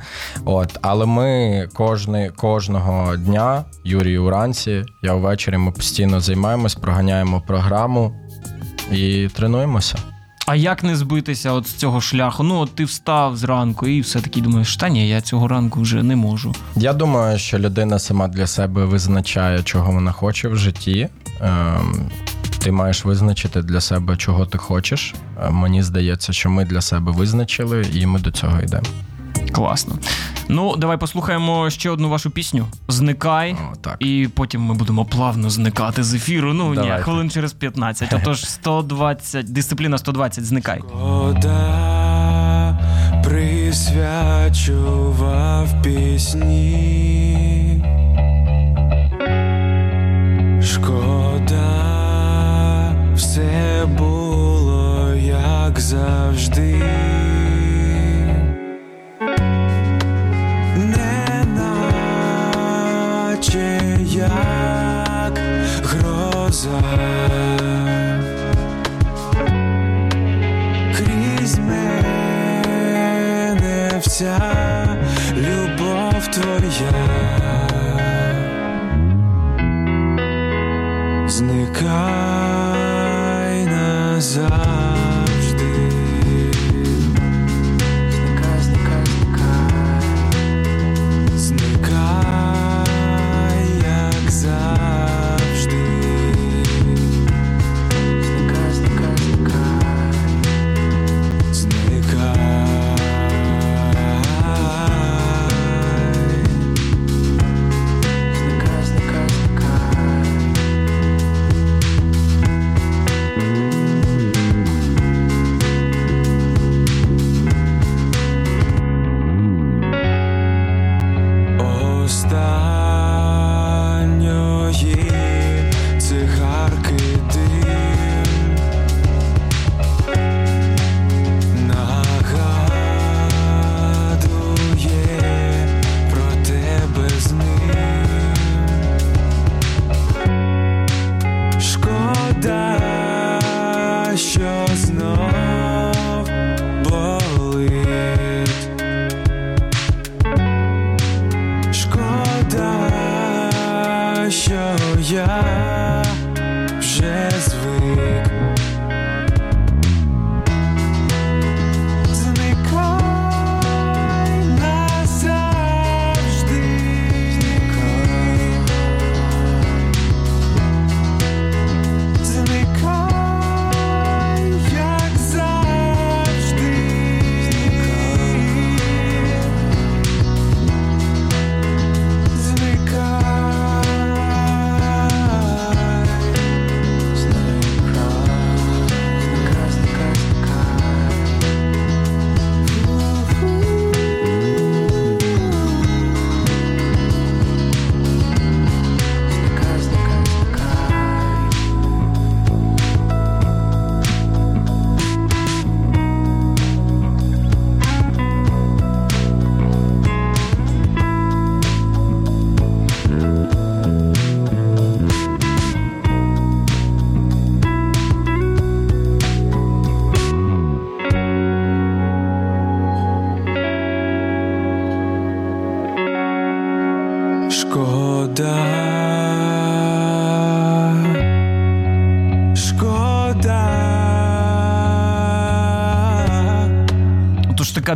От, 0.45 0.79
але 0.83 1.07
ми 1.07 1.69
кожний, 1.75 2.31
кожного 2.31 3.17
дня, 3.17 3.65
Юрій 3.85 4.19
уранці, 4.19 4.85
я 5.03 5.15
ввечері, 5.15 5.57
ми 5.57 5.73
постійно 5.73 6.21
займаємось, 6.21 6.75
проганяємо 6.75 7.43
програму 7.47 8.15
і 8.91 9.29
тренуємося. 9.33 9.99
А 10.47 10.55
як 10.55 10.85
не 10.85 10.97
збитися 10.97 11.53
от 11.53 11.67
з 11.67 11.73
цього 11.75 12.01
шляху? 12.01 12.43
Ну, 12.43 12.59
от 12.59 12.75
ти 12.75 12.85
встав 12.85 13.37
зранку 13.37 13.87
і 13.87 14.01
все 14.01 14.21
таки 14.21 14.41
думаєш, 14.41 14.77
та 14.77 14.89
ні, 14.89 15.09
я 15.09 15.21
цього 15.21 15.49
ранку 15.49 15.81
вже 15.81 16.03
не 16.03 16.17
можу. 16.17 16.55
Я 16.77 16.93
думаю, 16.93 17.39
що 17.39 17.59
людина 17.59 17.99
сама 17.99 18.29
для 18.29 18.47
себе 18.47 18.85
визначає, 18.85 19.63
чого 19.63 19.93
вона 19.93 20.13
хоче 20.13 20.49
в 20.49 20.57
житті. 20.57 21.09
Ем, 21.41 22.11
ти 22.59 22.73
маєш 22.73 23.05
визначити 23.05 23.63
для 23.63 23.81
себе, 23.81 24.17
чого 24.17 24.47
ти 24.47 24.59
хочеш. 24.59 25.15
Е, 25.43 25.51
Мені 25.51 25.83
здається, 25.83 26.33
що 26.33 26.51
ми 26.51 26.65
для 26.65 26.81
себе 26.81 27.13
визначили, 27.13 27.87
і 27.95 28.07
ми 28.07 28.21
до 28.21 28.31
цього 28.31 28.61
йдемо. 28.61 28.87
Класно. 29.53 29.99
Ну, 30.49 30.77
давай 30.77 30.97
послухаємо 30.97 31.71
ще 31.71 31.91
одну 31.91 32.09
вашу 32.09 32.31
пісню 32.31 32.67
Зникай. 32.89 33.57
О, 33.73 33.77
так. 33.77 33.97
І 33.99 34.29
потім 34.35 34.63
ми 34.63 34.75
будемо 34.75 35.05
плавно 35.05 35.51
зникати 35.51 36.03
з 36.03 36.15
ефіру. 36.15 36.55
Ну 36.55 36.75
ні, 36.75 36.93
хвилин 37.01 37.31
через 37.31 37.53
15. 37.53 38.13
Отож, 38.13 38.45
120, 38.49 39.53
дисципліна 39.53 39.99
120, 39.99 40.45
зникай. 40.45 40.79
Шкода 40.79 41.91
присвячував 44.51 45.83
пісні. 45.83 47.85
Шкода, 50.63 51.67
все 53.15 53.87
було 53.99 55.15
як 55.25 55.81
завжди. 55.81 56.83
Як 64.21 65.39
гроза. 65.83 66.83
Крізь 70.97 71.59
мене 71.59 73.01
вся 74.01 74.50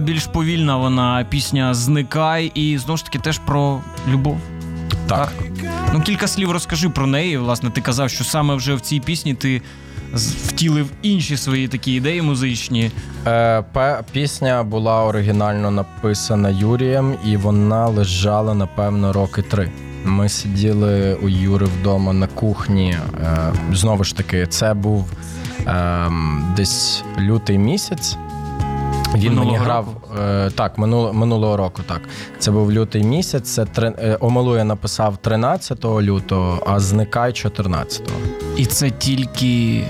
більш 0.05 0.27
повільна 0.27 0.77
вона 0.77 1.27
пісня 1.31 1.75
Зникай, 1.75 2.53
і 2.55 2.79
знову 2.79 2.97
ж 2.97 3.05
таки 3.05 3.19
теж 3.19 3.39
про 3.39 3.81
любов. 4.09 4.39
Так. 5.07 5.33
Ну, 5.95 6.01
кілька 6.01 6.27
слів 6.27 6.51
розкажи 6.51 6.89
про 6.89 7.07
неї. 7.07 7.39
Власне, 7.39 7.71
ти 7.71 7.81
казав, 7.81 8.11
що 8.11 8.25
саме 8.25 8.55
вже 8.55 8.75
в 8.75 8.81
цій 8.81 9.01
пісні 9.01 9.35
ти 9.35 9.63
втілив 10.15 10.91
інші 11.03 11.37
свої 11.37 11.69
такі 11.69 11.93
ідеї 11.93 12.23
музичні. 12.23 12.91
Е, 13.27 13.65
пісня 14.13 14.63
була 14.63 15.05
оригінально 15.05 15.71
написана 15.71 16.51
Юрієм, 16.51 17.15
і 17.27 17.37
вона 17.37 17.87
лежала, 17.87 18.55
напевно, 18.55 19.13
роки 19.13 19.43
три. 19.43 19.71
Ми 20.05 20.29
сиділи 20.29 21.15
у 21.15 21.29
Юри 21.29 21.67
вдома 21.67 22.13
на 22.13 22.27
кухні. 22.27 22.91
Е, 22.91 23.53
знову 23.73 24.05
ж 24.05 24.17
таки, 24.17 24.47
це 24.47 24.75
був 24.75 25.13
е, 25.67 26.11
десь 26.57 27.05
лютий 27.19 27.59
місяць. 27.59 28.17
Він 29.15 29.35
мені 29.35 29.57
грав 29.57 29.87
року? 29.87 30.15
е, 30.21 30.51
так, 30.51 30.79
минуло, 30.79 31.13
минулого 31.13 31.57
року. 31.57 31.83
Так, 31.89 32.01
це 32.39 32.51
був 32.51 32.73
лютий 32.73 33.03
місяць. 33.05 33.51
Це 33.55 33.65
три, 33.65 33.89
е, 33.99 34.17
Омелу 34.21 34.57
я 34.57 34.65
написав 34.65 35.17
13 35.17 35.85
лютого, 36.03 36.63
а 36.67 36.81
зникай 36.81 37.33
14-го. 37.33 38.19
І 38.57 38.67
це 38.67 38.91
тільки 38.91 39.85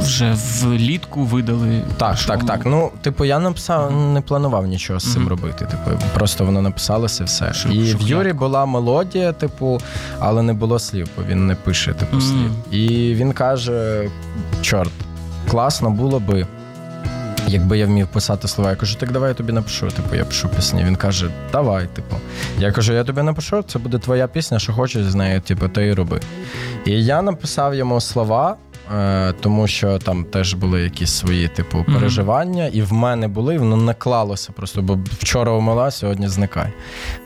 вже 0.00 0.36
влітку 0.62 1.24
видали. 1.24 1.82
Так, 1.96 2.16
Що- 2.18 2.28
так, 2.28 2.46
так. 2.46 2.60
Ну, 2.66 2.90
типу, 3.02 3.24
я 3.24 3.38
написав, 3.38 3.92
не 3.92 4.20
планував 4.20 4.66
нічого 4.66 5.00
з 5.00 5.12
цим 5.12 5.22
Мгм. 5.22 5.30
робити. 5.30 5.66
Типу, 5.70 5.98
просто 6.14 6.44
воно 6.44 6.62
написалося 6.62 7.24
все. 7.24 7.44
Шух- 7.44 7.72
і 7.72 7.82
в 7.82 7.86
шухлядка. 7.86 8.06
Юрі 8.14 8.32
була 8.32 8.66
мелодія, 8.66 9.32
типу, 9.32 9.80
але 10.18 10.42
не 10.42 10.52
було 10.52 10.78
слів, 10.78 11.08
бо 11.16 11.22
він 11.28 11.46
не 11.46 11.54
пише 11.54 11.92
типу 11.94 12.16
Мгм. 12.16 12.20
слів. 12.20 12.80
І 12.80 13.14
він 13.14 13.32
каже: 13.32 14.08
чорт, 14.62 14.92
класно 15.50 15.90
було 15.90 16.20
би. 16.20 16.46
Якби 17.52 17.78
я 17.78 17.86
вмів 17.86 18.06
писати 18.06 18.48
слова, 18.48 18.70
я 18.70 18.76
кажу, 18.76 18.96
так 18.98 19.12
давай 19.12 19.28
я 19.28 19.34
тобі 19.34 19.52
напишу. 19.52 19.88
Типу, 19.88 20.14
я 20.16 20.24
пишу 20.24 20.48
пісні. 20.48 20.84
Він 20.84 20.96
каже, 20.96 21.30
давай, 21.52 21.86
типу. 21.86 22.16
Я 22.58 22.72
кажу, 22.72 22.92
я 22.92 23.04
тобі 23.04 23.22
напишу, 23.22 23.62
це 23.62 23.78
буде 23.78 23.98
твоя 23.98 24.26
пісня, 24.28 24.58
що 24.58 24.72
хочеш 24.72 25.04
з 25.04 25.14
нею, 25.14 25.40
типу, 25.40 25.68
ти 25.68 25.86
і 25.86 25.92
роби. 25.92 26.20
І 26.84 27.04
я 27.04 27.22
написав 27.22 27.74
йому 27.74 28.00
слова, 28.00 28.56
е, 28.94 29.32
тому 29.40 29.66
що 29.66 29.98
там 29.98 30.24
теж 30.24 30.54
були 30.54 30.82
якісь 30.82 31.10
свої, 31.10 31.48
типу, 31.48 31.84
переживання, 31.94 32.66
і 32.66 32.82
в 32.82 32.92
мене 32.92 33.28
були, 33.28 33.54
і 33.54 33.58
воно 33.58 33.76
наклалося 33.76 34.52
просто, 34.52 34.82
бо 34.82 34.98
вчора 35.18 35.52
умила, 35.52 35.90
сьогодні 35.90 36.28
зникай. 36.28 36.72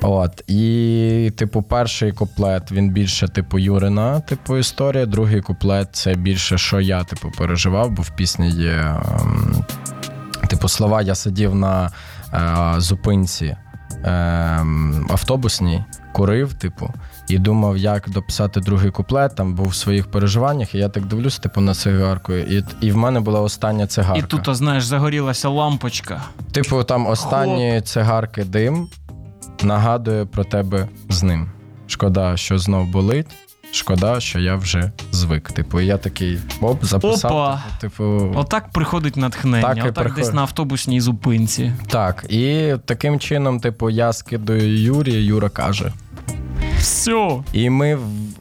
От. 0.02 0.44
І, 0.46 1.32
типу, 1.36 1.62
перший 1.62 2.12
куплет 2.12 2.72
він 2.72 2.90
більше, 2.90 3.28
типу, 3.28 3.58
Юрина, 3.58 4.20
типу, 4.20 4.56
історія. 4.56 5.06
Другий 5.06 5.40
куплет 5.40 5.88
це 5.92 6.14
більше, 6.14 6.58
що 6.58 6.80
я, 6.80 7.04
типу, 7.04 7.32
переживав, 7.38 7.90
бо 7.90 8.02
в 8.02 8.10
пісні 8.10 8.50
є. 8.50 8.96
Типу, 10.48 10.68
слова, 10.68 11.02
я 11.02 11.14
сидів 11.14 11.54
на 11.54 11.90
е, 12.34 12.80
зупинці 12.80 13.56
е, 14.04 14.06
автобусній, 15.08 15.84
курив, 16.12 16.54
типу, 16.54 16.92
і 17.28 17.38
думав, 17.38 17.76
як 17.76 18.10
дописати 18.10 18.60
другий 18.60 18.90
куплет, 18.90 19.36
там 19.36 19.54
був 19.54 19.68
в 19.68 19.74
своїх 19.74 20.10
переживаннях, 20.10 20.74
і 20.74 20.78
я 20.78 20.88
так 20.88 21.04
дивлюсь, 21.06 21.38
типу, 21.38 21.60
на 21.60 21.74
цигарку. 21.74 22.32
І, 22.32 22.64
і 22.80 22.92
в 22.92 22.96
мене 22.96 23.20
була 23.20 23.40
остання 23.40 23.86
цигарка. 23.86 24.18
І 24.18 24.22
тут, 24.22 24.56
знаєш, 24.56 24.84
загорілася 24.84 25.48
лампочка. 25.48 26.22
Типу, 26.52 26.84
там 26.84 27.06
останні 27.06 27.80
цигарки 27.80 28.44
дим 28.44 28.88
нагадує 29.62 30.24
про 30.24 30.44
тебе 30.44 30.88
з 31.08 31.22
ним. 31.22 31.50
Шкода, 31.86 32.36
що 32.36 32.58
знов 32.58 32.86
болить. 32.86 33.26
Шкода, 33.76 34.20
що 34.20 34.38
я 34.38 34.56
вже 34.56 34.90
звик. 35.12 35.52
Типу, 35.52 35.80
я 35.80 35.96
такий 35.98 36.38
оп, 36.60 36.84
записав. 36.84 37.32
Опа. 37.32 37.62
Типу, 37.80 38.32
Отак 38.36 38.68
приходить 38.72 39.16
натхнення, 39.16 39.62
Так 39.68 39.78
і 39.78 39.80
отак 39.80 39.94
приходить. 39.94 40.24
десь 40.24 40.34
на 40.34 40.40
автобусній 40.42 41.00
зупинці. 41.00 41.72
так. 41.88 42.26
І 42.28 42.74
таким 42.84 43.20
чином, 43.20 43.60
типу, 43.60 43.90
я 43.90 44.12
скидаю 44.12 44.78
Юрі, 44.82 45.12
Юра 45.24 45.48
каже. 45.48 45.92
Все. 46.78 47.42
І 47.52 47.70
ми, 47.70 47.98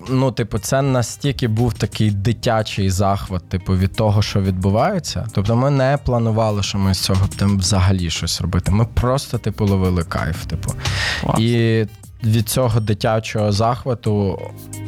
ну, 0.10 0.32
типу, 0.32 0.60
це 0.60 0.82
настільки 0.82 1.48
був 1.48 1.74
такий 1.74 2.12
дитячий 2.12 2.90
захват, 2.90 3.50
типу, 3.50 3.78
від 3.78 3.94
того, 3.94 4.22
що 4.22 4.42
відбувається. 4.42 5.28
Тобто, 5.32 5.56
ми 5.56 5.70
не 5.70 5.98
планували, 6.06 6.64
що 6.64 6.78
ми 6.78 6.94
з 6.94 7.00
цього 7.00 7.28
будемо 7.32 7.58
взагалі 7.58 8.10
щось 8.10 8.42
робити. 8.42 8.72
Ми 8.72 8.86
просто, 8.86 9.38
типу, 9.38 9.66
ловили 9.66 10.04
кайф. 10.04 10.46
Типу. 10.46 10.74
Клас. 11.22 11.40
І 11.40 11.86
від 12.24 12.50
цього 12.50 12.80
дитячого 12.80 13.52
захвату 13.52 14.40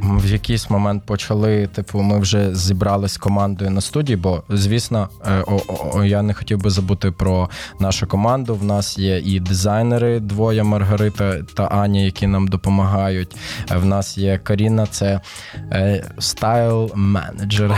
в 0.04 0.32
якийсь 0.32 0.70
момент 0.70 1.04
почали. 1.06 1.68
Типу, 1.68 2.02
ми 2.02 2.20
вже 2.20 2.56
зібрались 2.56 3.12
з 3.12 3.18
командою 3.18 3.72
на 3.72 3.82
студії, 3.82 4.16
бо 4.16 4.44
звісно, 4.50 5.10
е, 5.26 5.44
о, 5.48 5.62
о, 5.68 5.92
о, 5.94 6.04
я 6.04 6.22
не 6.22 6.34
хотів 6.34 6.60
би 6.60 6.70
забути 6.70 7.12
про 7.12 7.50
нашу 7.80 8.08
команду. 8.08 8.56
В 8.56 8.64
нас 8.64 8.98
є 8.98 9.20
і 9.20 9.40
дизайнери, 9.40 10.20
двоє 10.20 10.64
Маргарита 10.64 11.44
та 11.54 11.64
Аня, 11.64 12.00
які 12.00 12.28
нам 12.28 12.48
допомагають. 12.48 13.36
Е, 13.72 13.78
В 13.78 13.86
нас 13.86 14.18
є 14.18 14.38
Каріна, 14.38 14.86
це 14.86 15.22
е, 15.72 16.04
стайл 16.20 16.92
менеджер. 16.96 17.76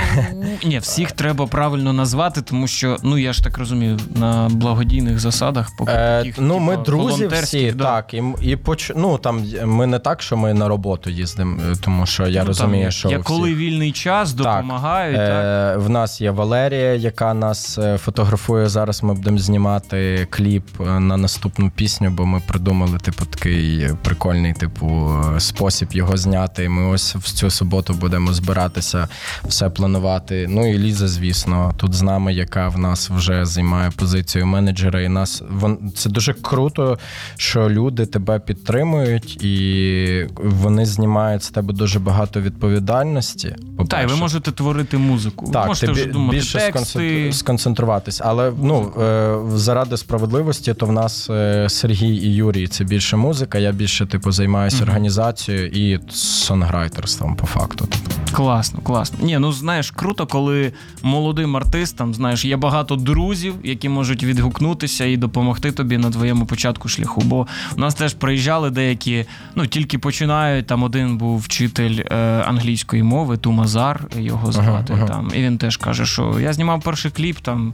Ні, 0.65 0.79
всіх 0.79 1.11
треба 1.11 1.47
правильно 1.47 1.93
назвати, 1.93 2.41
тому 2.41 2.67
що, 2.67 2.97
ну 3.03 3.17
я 3.17 3.33
ж 3.33 3.43
так 3.43 3.57
розумію, 3.57 3.99
на 4.15 4.49
благодійних 4.51 5.19
засадах, 5.19 5.69
поки 5.77 5.91
таких, 5.91 6.35
ну, 6.39 6.59
ми 6.59 6.77
друзі 6.77 7.27
всі, 7.27 7.71
да. 7.71 7.83
так. 7.83 8.13
І, 8.13 8.23
і 8.41 8.55
поч... 8.55 8.91
ну, 8.95 9.17
там 9.17 9.38
ми 9.65 9.87
не 9.87 9.99
так, 9.99 10.21
що 10.21 10.37
ми 10.37 10.53
на 10.53 10.67
роботу 10.67 11.09
їздимо, 11.09 11.61
е, 11.71 11.75
тому 11.81 12.05
що 12.05 12.27
я 12.27 12.41
Ну, 12.41 12.47
розумію, 12.47 12.83
там, 12.83 12.91
що 12.91 13.09
я 13.09 13.19
коли 13.19 13.49
всіх- 13.49 13.57
вільний 13.57 13.91
час 13.91 14.33
допомагають, 14.33 15.17
так. 15.17 15.75
Е, 15.75 15.77
в 15.77 15.89
нас 15.89 16.21
є 16.21 16.31
Валерія, 16.31 16.93
яка 16.95 17.33
нас 17.33 17.77
е, 17.77 17.97
фотографує. 17.97 18.69
Зараз 18.69 19.03
ми 19.03 19.13
будемо 19.13 19.37
знімати 19.37 20.27
кліп 20.29 20.65
е, 20.81 20.99
на 20.99 21.17
наступну 21.17 21.69
пісню, 21.75 22.09
бо 22.09 22.25
ми 22.25 22.41
придумали 22.47 22.97
типу 22.97 23.25
такий 23.25 23.89
прикольний, 24.03 24.53
типу, 24.53 25.11
е, 25.35 25.39
спосіб 25.39 25.87
його 25.91 26.17
зняти. 26.17 26.69
Ми 26.69 26.85
ось 26.87 27.15
в 27.15 27.23
цю 27.33 27.49
суботу 27.49 27.93
будемо 27.93 28.33
збиратися, 28.33 29.07
все 29.43 29.69
планувати. 29.69 30.45
Ну 30.49 30.73
і 30.73 30.77
Ліза, 30.77 31.07
звісно, 31.07 31.73
тут 31.77 31.93
з 31.93 32.01
нами, 32.01 32.33
яка 32.33 32.67
в 32.69 32.77
нас 32.79 33.09
вже 33.09 33.45
займає 33.45 33.91
позицію 33.95 34.45
менеджера. 34.45 35.01
І 35.01 35.09
нас 35.09 35.43
вон 35.49 35.91
це 35.95 36.09
дуже 36.09 36.33
круто, 36.33 36.97
що 37.37 37.69
люди 37.69 38.05
тебе 38.05 38.39
підтримують, 38.39 39.28
і 39.41 40.27
вони 40.35 40.85
знімають 40.85 41.43
з 41.43 41.49
тебе 41.49 41.73
дуже 41.73 41.99
багато 41.99 42.41
відповідальності. 42.41 43.47
Так, 43.49 43.59
і 43.59 43.75
по-перше. 43.77 44.07
ви 44.07 44.15
можете 44.15 44.51
творити 44.51 44.97
музику. 44.97 45.49
Так, 45.53 45.67
можете 45.67 45.85
ти 45.87 45.91
вже 45.93 46.05
думати 46.05 46.37
більше 46.37 46.57
тексти. 46.57 47.29
сконцентруватись. 47.33 48.21
Але 48.25 48.53
ну 48.63 48.91
е, 49.01 49.37
заради 49.57 49.97
справедливості, 49.97 50.73
то 50.73 50.85
в 50.85 50.91
нас 50.91 51.29
е, 51.29 51.69
Сергій 51.69 52.15
і 52.15 52.35
Юрій 52.35 52.67
це 52.67 52.83
більше 52.83 53.17
музика. 53.17 53.57
Я 53.57 53.71
більше 53.71 54.05
типу 54.05 54.31
займаюся 54.31 54.77
Мгм. 54.77 54.87
організацією 54.89 55.67
і 55.67 55.99
сонграйтерством, 56.09 57.35
по 57.35 57.47
факту. 57.47 57.87
Класно, 58.31 58.79
класно. 58.81 59.19
Ні, 59.21 59.39
ну 59.39 59.51
знаєш, 59.51 59.91
круто, 59.91 60.27
коли 60.27 60.73
молодим 61.03 61.57
артистам, 61.57 62.13
знаєш, 62.13 62.45
є 62.45 62.57
багато 62.57 62.95
друзів, 62.95 63.53
які 63.63 63.89
можуть 63.89 64.23
відгукнутися 64.23 65.05
і 65.05 65.17
допомогти 65.17 65.71
тобі 65.71 65.97
на 65.97 66.11
твоєму 66.11 66.45
початку 66.45 66.87
шляху. 66.87 67.21
Бо 67.25 67.47
у 67.77 67.79
нас 67.79 67.95
теж 67.95 68.13
приїжджали 68.13 68.69
деякі, 68.69 69.18
ну 69.55 69.67
тільки 69.67 69.97
починають. 69.97 70.67
Там 70.67 70.83
один 70.83 71.17
був 71.17 71.39
вчитель 71.39 71.99
е, 72.11 72.15
англійської 72.47 73.03
мови, 73.03 73.37
Тумазар, 73.37 74.07
його 74.17 74.51
звати. 74.51 74.93
ага. 74.93 75.07
Там, 75.07 75.31
і 75.35 75.41
він 75.41 75.57
теж 75.57 75.77
каже, 75.77 76.05
що 76.05 76.39
я 76.39 76.53
знімав 76.53 76.81
перший 76.81 77.11
кліп 77.11 77.37
там. 77.39 77.73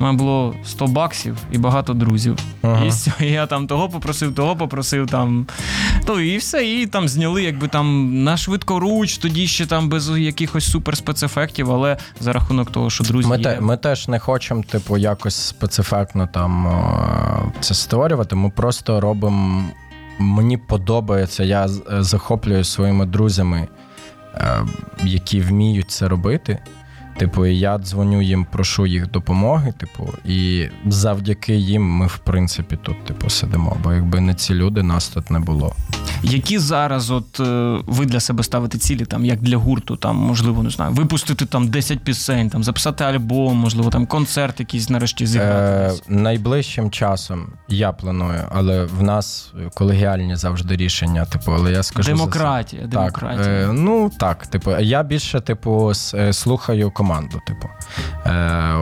У 0.00 0.04
мене 0.04 0.18
було 0.18 0.54
100 0.64 0.86
баксів 0.86 1.36
і 1.52 1.58
багато 1.58 1.94
друзів. 1.94 2.38
Ага. 2.62 2.84
І 3.20 3.26
я 3.26 3.46
там 3.46 3.66
того 3.66 3.88
попросив, 3.88 4.34
того 4.34 4.56
попросив 4.56 5.06
там. 5.06 5.46
То 6.04 6.20
і 6.20 6.36
все, 6.36 6.66
і 6.66 6.86
там 6.86 7.08
зняли, 7.08 7.42
якби 7.42 7.68
там 7.68 8.14
на 8.24 8.36
швидкоруч, 8.36 9.18
тоді 9.18 9.46
ще 9.46 9.66
там 9.66 9.88
без 9.88 10.18
якихось 10.18 10.70
суперспецефектів, 10.70 11.72
але 11.72 11.96
за 12.20 12.32
рахунок 12.32 12.70
того, 12.70 12.90
що 12.90 13.04
друзі. 13.04 13.28
Ми, 13.28 13.36
є. 13.36 13.42
те, 13.42 13.60
ми 13.60 13.76
теж 13.76 14.08
не 14.08 14.18
хочемо, 14.18 14.62
типу, 14.62 14.96
якось 14.96 15.36
специфектно 15.36 16.28
там 16.34 16.66
е, 16.66 17.52
це 17.60 17.74
створювати. 17.74 18.36
Ми 18.36 18.50
просто 18.50 19.00
робимо. 19.00 19.64
Мені 20.18 20.56
подобається, 20.56 21.44
я 21.44 21.66
е, 21.66 21.68
захоплююсь 22.02 22.68
своїми 22.68 23.06
друзями, 23.06 23.68
е, 24.34 24.66
які 25.04 25.40
вміють 25.40 25.90
це 25.90 26.08
робити. 26.08 26.58
Типу, 27.18 27.46
я 27.46 27.78
дзвоню 27.78 28.22
їм, 28.22 28.46
прошу 28.52 28.86
їх 28.86 29.10
допомоги. 29.10 29.72
Типу, 29.78 30.08
і 30.24 30.68
завдяки 30.86 31.54
їм 31.56 31.82
ми, 31.82 32.06
в 32.06 32.18
принципі, 32.18 32.78
тут, 32.82 33.04
типу, 33.04 33.30
сидимо. 33.30 33.76
Бо 33.84 33.92
якби 33.92 34.20
не 34.20 34.34
ці 34.34 34.54
люди, 34.54 34.82
нас 34.82 35.08
тут 35.08 35.30
не 35.30 35.38
було. 35.38 35.74
Які 36.22 36.58
зараз, 36.58 37.10
от 37.10 37.40
е, 37.40 37.78
ви 37.86 38.06
для 38.06 38.20
себе 38.20 38.42
ставите 38.42 38.78
цілі, 38.78 39.04
там 39.04 39.24
як 39.24 39.42
для 39.42 39.56
гурту, 39.56 39.96
там 39.96 40.16
можливо, 40.16 40.62
не 40.62 40.70
знаю, 40.70 40.92
випустити 40.92 41.46
там 41.46 41.68
10 41.68 42.00
пісень, 42.00 42.50
там 42.50 42.64
записати 42.64 43.04
альбом, 43.04 43.56
можливо, 43.56 43.90
там 43.90 44.06
концерт 44.06 44.60
якийсь 44.60 44.90
нарешті 44.90 45.26
зіграти. 45.26 45.60
Е, 45.60 45.92
найближчим 46.08 46.90
часом 46.90 47.46
я 47.68 47.92
планую, 47.92 48.40
але 48.50 48.84
в 48.84 49.02
нас 49.02 49.52
колегіальні 49.74 50.36
завжди 50.36 50.76
рішення. 50.76 51.24
Типу, 51.24 51.52
але 51.52 51.72
я 51.72 51.82
скажу 51.82 52.06
за. 52.06 52.12
Демократія, 52.12 52.82
Так, 52.82 52.90
демократія. 52.90 53.48
е, 53.48 53.72
ну 53.72 54.10
так, 54.18 54.46
типу, 54.46 54.70
я 54.78 55.02
більше, 55.02 55.40
типу, 55.40 55.92
е, 56.14 56.32
слухаю 56.32 56.90
команду. 56.90 57.07
Типу, 57.46 57.68
е, 58.26 58.74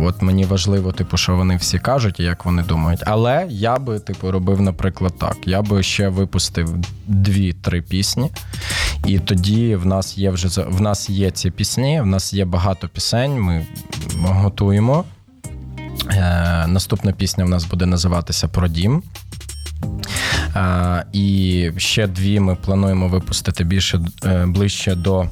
от 0.00 0.22
мені 0.22 0.44
важливо, 0.44 0.92
типу, 0.92 1.16
що 1.16 1.36
вони 1.36 1.56
всі 1.56 1.78
кажуть 1.78 2.20
і 2.20 2.22
як 2.22 2.44
вони 2.44 2.62
думають. 2.62 3.02
Але 3.06 3.46
я 3.50 3.78
би, 3.78 3.98
типу, 3.98 4.30
робив, 4.30 4.60
наприклад, 4.60 5.12
так. 5.18 5.36
Я 5.46 5.62
би 5.62 5.82
ще 5.82 6.08
випустив 6.08 6.74
дві-три 7.06 7.82
пісні, 7.82 8.30
і 9.06 9.18
тоді 9.18 9.76
в 9.76 9.86
нас 9.86 10.18
є 10.18 10.30
вже 10.30 10.62
в 10.62 10.80
нас 10.80 11.10
є 11.10 11.30
ці 11.30 11.50
пісні, 11.50 12.00
в 12.00 12.06
нас 12.06 12.34
є 12.34 12.44
багато 12.44 12.88
пісень. 12.88 13.40
Ми 13.40 13.66
готуємо. 14.22 15.04
Е, 16.10 16.66
наступна 16.66 17.12
пісня 17.12 17.44
в 17.44 17.48
нас 17.48 17.64
буде 17.64 17.86
називатися 17.86 18.48
Про 18.48 18.68
дім. 18.68 19.02
Е, 20.56 21.04
і 21.12 21.70
ще 21.76 22.06
дві 22.06 22.40
ми 22.40 22.54
плануємо 22.54 23.08
випустити 23.08 23.64
більше 23.64 24.00
е, 24.24 24.46
ближче 24.46 24.94
до 24.94 25.28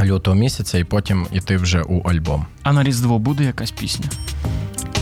лютого 0.00 0.34
місяця, 0.36 0.78
і 0.78 0.84
потім 0.84 1.26
іти 1.32 1.56
вже 1.56 1.82
у 1.82 2.00
альбом. 2.08 2.46
А 2.62 2.72
на 2.72 2.82
Різдво 2.82 3.18
буде 3.18 3.44
якась 3.44 3.70
пісня? 3.70 4.06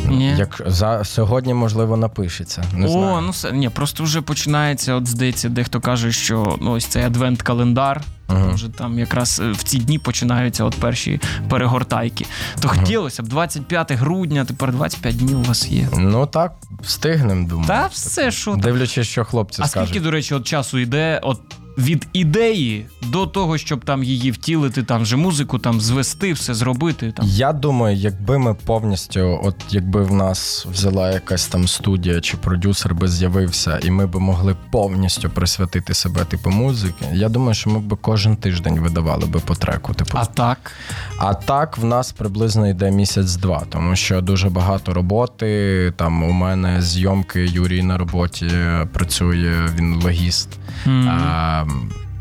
Ні. 0.09 0.35
Як 0.39 0.63
за 0.67 1.05
сьогодні, 1.05 1.55
можливо, 1.55 1.97
напишеться. 1.97 2.65
Не 2.75 2.87
О, 2.87 2.89
знаю. 2.89 3.21
ну 3.21 3.31
все, 3.31 3.53
ні, 3.53 3.69
просто 3.69 4.05
вже 4.05 4.21
починається. 4.21 4.95
От 4.95 5.07
здається, 5.09 5.49
дехто 5.49 5.81
каже, 5.81 6.13
що 6.13 6.59
ну 6.61 6.71
ось 6.73 6.85
цей 6.87 7.05
адвент-календар. 7.05 8.01
Мгм. 8.29 8.55
Вже 8.55 8.69
там 8.69 8.99
якраз 8.99 9.41
е, 9.45 9.51
в 9.53 9.63
ці 9.63 9.79
дні 9.79 9.99
починаються 9.99 10.65
от 10.65 10.75
перші 10.75 11.21
перегортайки. 11.49 12.27
То 12.61 12.69
хотілося 12.69 13.23
б 13.23 13.29
25 13.29 13.93
грудня, 13.93 14.45
тепер 14.45 14.73
25 14.73 15.17
днів 15.17 15.41
у 15.41 15.43
вас 15.43 15.69
є. 15.69 15.89
Ну 15.97 16.27
так, 16.27 16.53
встигнемо, 16.83 17.49
думаю. 17.49 17.69
Та 17.69 17.87
все, 17.87 18.31
що. 18.31 18.55
Дивлячись, 18.55 19.07
що 19.09 19.25
хлопці 19.25 19.63
А 19.63 19.69
скажуть. 19.69 19.89
скільки, 19.89 20.05
до 20.05 20.11
речі, 20.11 20.35
от 20.35 20.47
часу 20.47 20.79
йде 20.79 21.21
от 21.23 21.41
від 21.79 22.07
ідеї 22.13 22.87
до 23.03 23.27
того, 23.27 23.59
щоб 23.59 23.85
там 23.85 24.05
її 24.05 24.31
втілити, 24.31 24.83
там 24.83 25.03
вже 25.03 25.17
музику 25.17 25.59
там 25.59 25.81
звести, 25.81 26.33
все 26.33 26.55
зробити. 26.55 27.13
Там. 27.13 27.27
Я 27.29 27.53
думаю, 27.53 27.97
якби 27.97 28.39
ми 28.39 28.55
повністю, 28.55 29.41
от 29.45 29.57
якби 29.71 30.03
в 30.03 30.13
нас 30.13 30.67
взяла 30.71 31.11
якась 31.11 31.47
там 31.47 31.69
студія 31.69 32.21
чи 32.21 32.37
продюсер 32.37 32.95
би 32.95 33.09
з'явився, 33.09 33.79
і 33.83 33.91
ми 33.91 34.07
би 34.07 34.21
могли 34.21 34.57
повністю 34.71 35.31
присвятити 35.31 35.95
себе 35.95 36.25
типу 36.25 36.51
музики. 36.51 37.05
Я 37.13 37.29
думаю, 37.29 37.55
що 37.55 37.71
ми 37.71 37.79
б 37.79 37.97
кожен 38.01 38.37
тиждень 38.37 38.81
видавали 38.81 39.27
би 39.27 39.41
по 39.41 39.55
треку. 39.55 39.95
Типу, 39.95 40.19
А 40.21 40.25
так. 40.25 40.73
А 41.19 41.35
так 41.35 41.79
в 41.79 41.85
нас 41.85 42.13
приблизно 42.13 42.69
йде 42.69 42.91
місяць-два, 42.91 43.63
тому 43.69 43.97
що 43.97 44.21
дуже 44.21 44.49
багато 44.49 44.95
роботи. 44.95 45.93
Там 45.97 46.23
у 46.23 46.33
мене 46.33 46.83
зйомки 46.83 47.47
Юрій 47.47 47.83
на 47.83 47.99
роботі 47.99 48.51
працює, 48.93 49.69
він 49.79 50.03
логіст. 50.03 50.49
М. 50.87 51.09
А, 51.09 51.64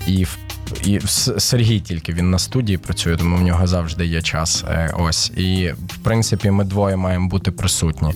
і 0.07 0.23
в- 0.23 0.37
і 0.85 0.99
Сергій 1.37 1.79
тільки 1.79 2.13
він 2.13 2.31
на 2.31 2.39
студії 2.39 2.77
працює, 2.77 3.17
тому 3.17 3.37
в 3.37 3.41
нього 3.41 3.67
завжди 3.67 4.05
є 4.05 4.21
час. 4.21 4.63
Е, 4.67 4.93
Ось. 4.99 5.29
І 5.37 5.71
в 5.87 5.97
принципі 5.97 6.51
ми 6.51 6.63
двоє 6.63 6.95
маємо 6.95 7.29
бути 7.29 7.51
присутні. 7.51 8.13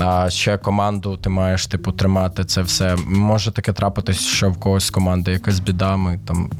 А 0.00 0.30
ще 0.30 0.58
команду 0.58 1.16
ти 1.16 1.30
маєш 1.30 1.66
типу 1.66 1.92
тримати 1.92 2.44
це 2.44 2.62
все. 2.62 2.96
Може 3.06 3.50
таке 3.50 3.72
трапитись, 3.72 4.20
що 4.20 4.50
в 4.50 4.56
когось 4.56 4.84
з 4.84 4.90
команди 4.90 5.32
якась 5.32 5.60
біда. 5.60 5.96
Ми 5.96 6.20
там 6.24 6.50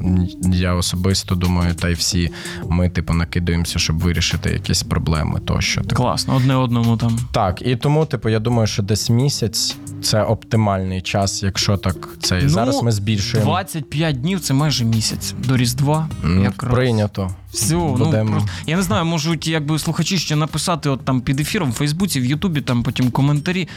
я 0.53 0.73
особисто 0.73 1.35
думаю, 1.35 1.73
та 1.73 1.89
й 1.89 1.93
всі 1.93 2.31
ми, 2.69 2.89
типу, 2.89 3.13
накидаємося, 3.13 3.79
щоб 3.79 3.99
вирішити 3.99 4.49
якісь 4.49 4.83
проблеми. 4.83 5.39
Тощо. 5.45 5.81
Типу. 5.81 5.95
Класно, 5.95 6.35
одне 6.35 6.55
одному 6.55 6.97
там. 6.97 7.19
Так, 7.31 7.61
і 7.61 7.75
тому, 7.75 8.05
типу, 8.05 8.29
я 8.29 8.39
думаю, 8.39 8.67
що 8.67 8.83
десь 8.83 9.09
місяць 9.09 9.77
це 10.01 10.23
оптимальний 10.23 11.01
час, 11.01 11.43
якщо 11.43 11.77
так 11.77 12.09
це 12.21 12.39
Ну, 12.43 12.49
зараз 12.49 12.83
ми 12.83 12.91
збільшуємо. 12.91 13.51
25 13.51 14.21
днів 14.21 14.39
це 14.39 14.53
майже 14.53 14.85
місяць 14.85 15.33
до 15.49 15.57
Різдва. 15.57 16.09
Ну, 16.23 16.43
якраз. 16.43 16.73
прийнято. 16.73 17.31
Все, 17.51 17.73
ну 17.75 17.95
просто 17.97 18.49
я 18.67 18.75
не 18.77 18.83
знаю, 18.83 19.05
можуть 19.05 19.47
якби 19.47 19.79
слухачі 19.79 20.17
ще 20.17 20.35
написати 20.35 20.89
от 20.89 21.05
там 21.05 21.21
під 21.21 21.39
ефіром 21.39 21.71
в 21.71 21.73
Фейсбуці, 21.73 22.19
в 22.21 22.25
Ютубі, 22.25 22.61
там 22.61 22.83
потім 22.83 23.11
коментарі. 23.11 23.67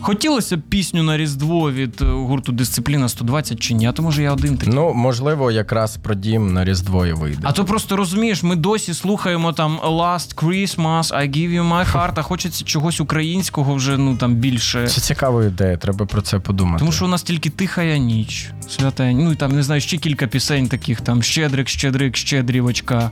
Хотілося 0.00 0.56
б 0.56 0.60
пісню 0.60 1.02
на 1.02 1.16
Різдво 1.16 1.72
від 1.72 2.02
е, 2.02 2.04
гурту 2.04 2.52
Дисципліна 2.52 3.08
120 3.08 3.60
чи 3.60 3.74
ні, 3.74 3.86
а 3.86 3.92
то 3.92 4.02
може 4.02 4.22
я 4.22 4.32
один 4.32 4.56
такий. 4.56 4.74
Ну, 4.74 4.94
можливо, 4.94 5.50
якраз 5.50 5.96
про 5.96 6.14
дім 6.14 6.52
на 6.52 6.64
Різдво 6.64 7.06
і 7.06 7.12
вийде. 7.12 7.40
А 7.42 7.52
то 7.52 7.64
просто 7.64 7.96
розумієш, 7.96 8.42
ми 8.42 8.56
досі 8.56 8.94
слухаємо 8.94 9.52
там 9.52 9.80
Last 9.84 10.34
Christmas, 10.34 11.12
I 11.12 11.36
give 11.36 11.50
you 11.50 11.68
my 11.68 11.92
heart, 11.92 12.12
а 12.16 12.22
хочеться 12.22 12.64
чогось 12.64 13.00
українського 13.00 13.74
вже 13.74 13.98
ну 13.98 14.16
там 14.16 14.34
більше. 14.34 14.86
Це 14.86 15.00
цікава 15.00 15.44
ідея, 15.44 15.76
треба 15.76 16.06
про 16.06 16.22
це 16.22 16.38
подумати. 16.38 16.78
Тому 16.78 16.92
що 16.92 17.04
у 17.04 17.08
нас 17.08 17.22
тільки 17.22 17.50
тихая 17.50 17.98
ніч, 17.98 18.50
свята, 18.68 19.12
ну 19.12 19.32
і 19.32 19.34
там 19.34 19.52
не 19.52 19.62
знаю, 19.62 19.80
ще 19.80 19.96
кілька 19.96 20.26
пісень 20.26 20.68
таких 20.68 21.00
там 21.00 21.22
Щедрик, 21.22 21.68
Щедрик, 21.68 22.16
Щедрівочка. 22.16 23.10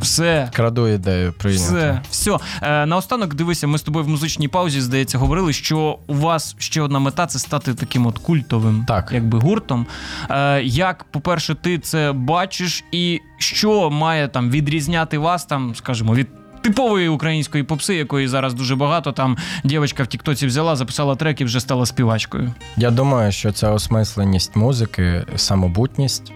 Все. 0.00 0.50
краду 0.54 0.88
ідею 0.88 1.32
прийнято. 1.32 1.64
Все, 1.64 2.00
все. 2.10 2.38
Е, 2.62 2.86
наостанок, 2.86 3.34
дивися, 3.34 3.66
ми 3.66 3.78
з 3.78 3.82
тобою 3.82 4.04
в 4.04 4.08
музичній 4.08 4.48
паузі, 4.48 4.80
здається, 4.80 5.18
говорили, 5.18 5.52
що 5.52 5.98
у 6.06 6.14
вас 6.24 6.56
ще 6.58 6.82
одна 6.82 6.98
мета 6.98 7.26
це 7.26 7.38
стати 7.38 7.74
таким 7.74 8.06
от 8.06 8.18
культовим 8.18 8.84
Так. 8.88 9.10
якби 9.12 9.38
гуртом. 9.38 9.86
Е, 10.30 10.62
як, 10.62 11.04
по-перше, 11.04 11.54
ти 11.54 11.78
це 11.78 12.12
бачиш, 12.12 12.84
і 12.92 13.20
що 13.38 13.90
має 13.90 14.28
там 14.28 14.50
відрізняти 14.50 15.18
вас, 15.18 15.44
там, 15.44 15.74
скажімо, 15.74 16.14
від. 16.14 16.28
Типової 16.62 17.08
української 17.08 17.64
попси, 17.64 17.94
якої 17.94 18.28
зараз 18.28 18.54
дуже 18.54 18.76
багато. 18.76 19.12
Там 19.12 19.36
дівчинка 19.64 20.02
в 20.02 20.06
Тіктоці 20.06 20.46
взяла, 20.46 20.76
записала 20.76 21.16
трек 21.16 21.40
і 21.40 21.44
вже 21.44 21.60
стала 21.60 21.86
співачкою. 21.86 22.54
Я 22.76 22.90
думаю, 22.90 23.32
що 23.32 23.52
це 23.52 23.68
осмисленість 23.68 24.56
музики, 24.56 25.24
самобутність 25.36 26.32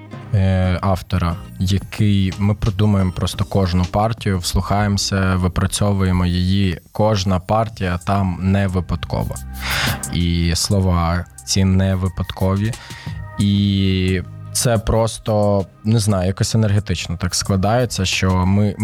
автора, 0.81 1.37
який 1.59 2.33
ми 2.39 2.55
продумуємо 2.55 3.13
просто 3.13 3.45
кожну 3.45 3.85
партію, 3.85 4.39
вслухаємося, 4.39 5.37
випрацьовуємо 5.37 6.27
її. 6.27 6.81
Кожна 6.93 7.41
партія 7.41 7.99
там 8.07 8.39
не 8.41 8.67
випадкова. 8.67 9.37
І 10.13 10.53
слова 10.55 11.25
ці 11.45 11.65
не 11.65 11.95
випадкові. 11.95 12.73
І 13.39 14.23
це 14.53 14.79
просто 14.79 15.67
не 15.85 15.99
знаю, 15.99 16.27
якось 16.27 16.55
енергетично 16.55 17.17
так 17.17 17.35
складається, 17.35 18.05
що 18.05 18.47
ми 18.47 18.77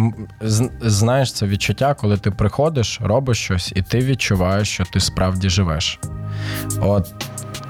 знаєш 0.80 1.32
це 1.32 1.47
відчуття, 1.47 1.95
коли 1.95 2.16
ти 2.16 2.30
приходиш, 2.30 3.01
робиш 3.03 3.38
щось, 3.38 3.72
і 3.76 3.82
ти 3.82 3.99
відчуваєш, 3.99 4.68
що 4.68 4.84
ти 4.84 5.01
справді 5.01 5.49
живеш. 5.49 5.99
От 6.80 7.12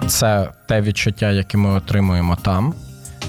це 0.07 0.49
те 0.69 0.81
відчуття, 0.81 1.31
яке 1.31 1.59
ми 1.59 1.71
отримуємо 1.71 2.37
там. 2.43 2.75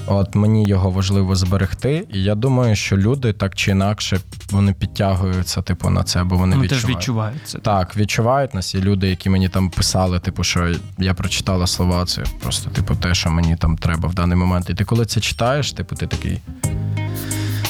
От 0.08 0.34
мені 0.34 0.64
його 0.68 0.90
важливо 0.90 1.36
зберегти, 1.36 2.06
і 2.12 2.22
я 2.22 2.34
думаю, 2.34 2.76
що 2.76 2.96
люди 2.96 3.32
так 3.32 3.54
чи 3.54 3.70
інакше 3.70 4.20
вони 4.50 4.72
підтягуються, 4.72 5.62
типу, 5.62 5.90
на 5.90 6.02
це, 6.02 6.24
бо 6.24 6.36
вони 6.36 6.56
Ну, 6.56 6.62
відчувають. 6.62 6.86
теж 6.86 6.96
відчувають 6.96 7.40
це. 7.44 7.58
Так, 7.58 7.96
відчувають 7.96 8.54
нас. 8.54 8.74
Є 8.74 8.80
люди, 8.80 9.08
які 9.08 9.30
мені 9.30 9.48
там 9.48 9.70
писали, 9.70 10.20
типу, 10.20 10.44
що 10.44 10.68
я 10.98 11.14
прочитала 11.14 11.66
слова, 11.66 12.04
це 12.04 12.24
просто, 12.42 12.70
типу, 12.70 12.94
те, 12.94 13.14
що 13.14 13.30
мені 13.30 13.56
там 13.56 13.76
треба 13.78 14.08
в 14.08 14.14
даний 14.14 14.36
момент. 14.36 14.70
І 14.70 14.74
ти 14.74 14.84
коли 14.84 15.06
це 15.06 15.20
читаєш, 15.20 15.72
типу, 15.72 15.94
ти 15.96 16.06
такий. 16.06 16.40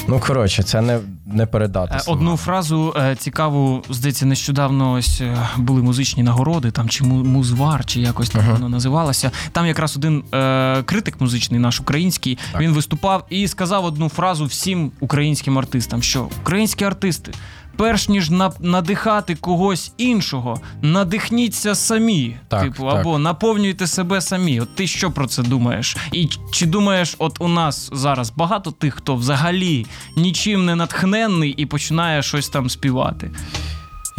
Ну, 0.07 0.19
коротше, 0.27 0.63
це 0.63 0.81
не, 0.81 0.99
не 1.25 1.45
передати. 1.45 1.95
Е, 1.95 1.99
словами. 1.99 2.23
Одну 2.25 2.37
фразу 2.37 2.93
е, 2.97 3.15
цікаву, 3.15 3.83
здається, 3.89 4.25
нещодавно 4.25 4.93
ось 4.93 5.21
е, 5.21 5.37
були 5.57 5.81
музичні 5.81 6.23
нагороди, 6.23 6.71
там 6.71 6.89
чи 6.89 7.03
музвар, 7.03 7.85
чи 7.85 7.99
якось 8.01 8.29
так 8.29 8.41
Ага. 8.41 8.53
воно 8.53 8.69
називалося. 8.69 9.31
Там 9.51 9.65
якраз 9.65 9.97
один 9.97 10.23
е, 10.33 10.83
критик 10.83 11.21
музичний, 11.21 11.59
наш 11.59 11.79
український, 11.79 12.37
Так. 12.51 12.61
він 12.61 12.71
виступав 12.71 13.25
і 13.29 13.47
сказав 13.47 13.85
одну 13.85 14.09
фразу 14.09 14.45
всім 14.45 14.91
українським 14.99 15.57
артистам: 15.57 16.03
що 16.03 16.27
українські 16.41 16.83
артисти. 16.85 17.31
Перш 17.77 18.09
ніж 18.09 18.29
на, 18.29 18.51
надихати 18.59 19.35
когось 19.35 19.91
іншого, 19.97 20.61
надихніться 20.81 21.75
самі. 21.75 22.37
Так, 22.47 22.63
типу, 22.63 22.83
так. 22.83 22.99
або 22.99 23.19
наповнюйте 23.19 23.87
себе 23.87 24.21
самі. 24.21 24.61
От 24.61 24.75
ти 24.75 24.87
що 24.87 25.11
про 25.11 25.27
це 25.27 25.43
думаєш? 25.43 25.97
І 26.11 26.29
чи 26.51 26.65
думаєш, 26.65 27.15
от 27.19 27.41
у 27.41 27.47
нас 27.47 27.89
зараз 27.93 28.31
багато 28.31 28.71
тих, 28.71 28.93
хто 28.93 29.15
взагалі 29.15 29.85
нічим 30.15 30.65
не 30.65 30.75
натхненний 30.75 31.51
і 31.51 31.65
починає 31.65 32.23
щось 32.23 32.49
там 32.49 32.69
співати? 32.69 33.31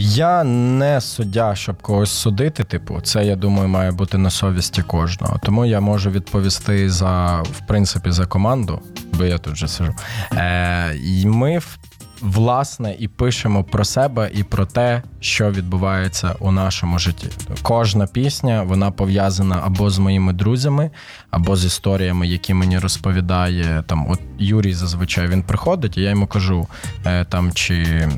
Я 0.01 0.45
не 0.45 1.01
суддя, 1.01 1.55
щоб 1.55 1.83
когось 1.83 2.11
судити. 2.11 2.65
Типу, 2.65 3.01
це 3.01 3.25
я 3.25 3.37
думаю, 3.37 3.69
має 3.69 3.93
бути 3.93 4.19
на 4.19 4.31
совісті 4.31 4.83
кожного. 4.83 5.41
Тому 5.43 5.67
я 5.67 5.81
можу 5.81 6.11
відповісти 6.11 6.91
за 6.91 7.43
в 7.43 7.67
принципі 7.69 8.11
за 8.11 8.27
команду, 8.27 8.81
бо 9.13 9.25
я 9.25 9.39
тут 9.39 9.57
же 9.57 9.69
сижу. 9.69 9.95
Е, 10.33 10.95
і 11.05 11.27
ми 11.27 11.59
в 11.59 11.79
власне 12.21 12.97
і 12.99 13.09
пишемо 13.09 13.65
про 13.65 13.85
себе 13.85 14.31
і 14.35 14.43
про 14.43 14.67
те, 14.67 15.03
що 15.21 15.51
відбувається 15.51 16.35
у 16.39 16.53
нашому 16.53 16.99
житті. 16.99 17.29
Кожна 17.63 18.07
пісня 18.07 18.63
вона 18.63 18.91
пов'язана 18.91 19.61
або 19.65 19.91
з 19.91 19.99
моїми 19.99 20.33
друзями, 20.33 20.91
або 21.31 21.57
з 21.57 21.65
історіями, 21.65 22.29
які 22.29 22.55
мені 22.55 22.79
розповідає 22.79 23.85
там. 23.87 24.11
От 24.11 24.21
Юрій 24.39 24.73
зазвичай 24.73 25.29
він 25.29 25.43
приходить, 25.43 25.97
і 25.97 26.03
я 26.03 26.11
йому 26.11 26.27
кажу 26.27 26.67
е, 27.07 27.25
там 27.25 27.53
чи. 27.53 28.09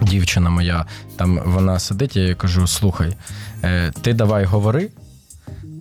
Дівчина 0.00 0.50
моя, 0.50 0.86
там 1.16 1.40
вона 1.44 1.78
сидить, 1.78 2.16
я 2.16 2.22
їй 2.22 2.34
кажу: 2.34 2.66
слухай, 2.66 3.16
е, 3.64 3.92
ти 4.02 4.12
давай 4.14 4.44
говори, 4.44 4.88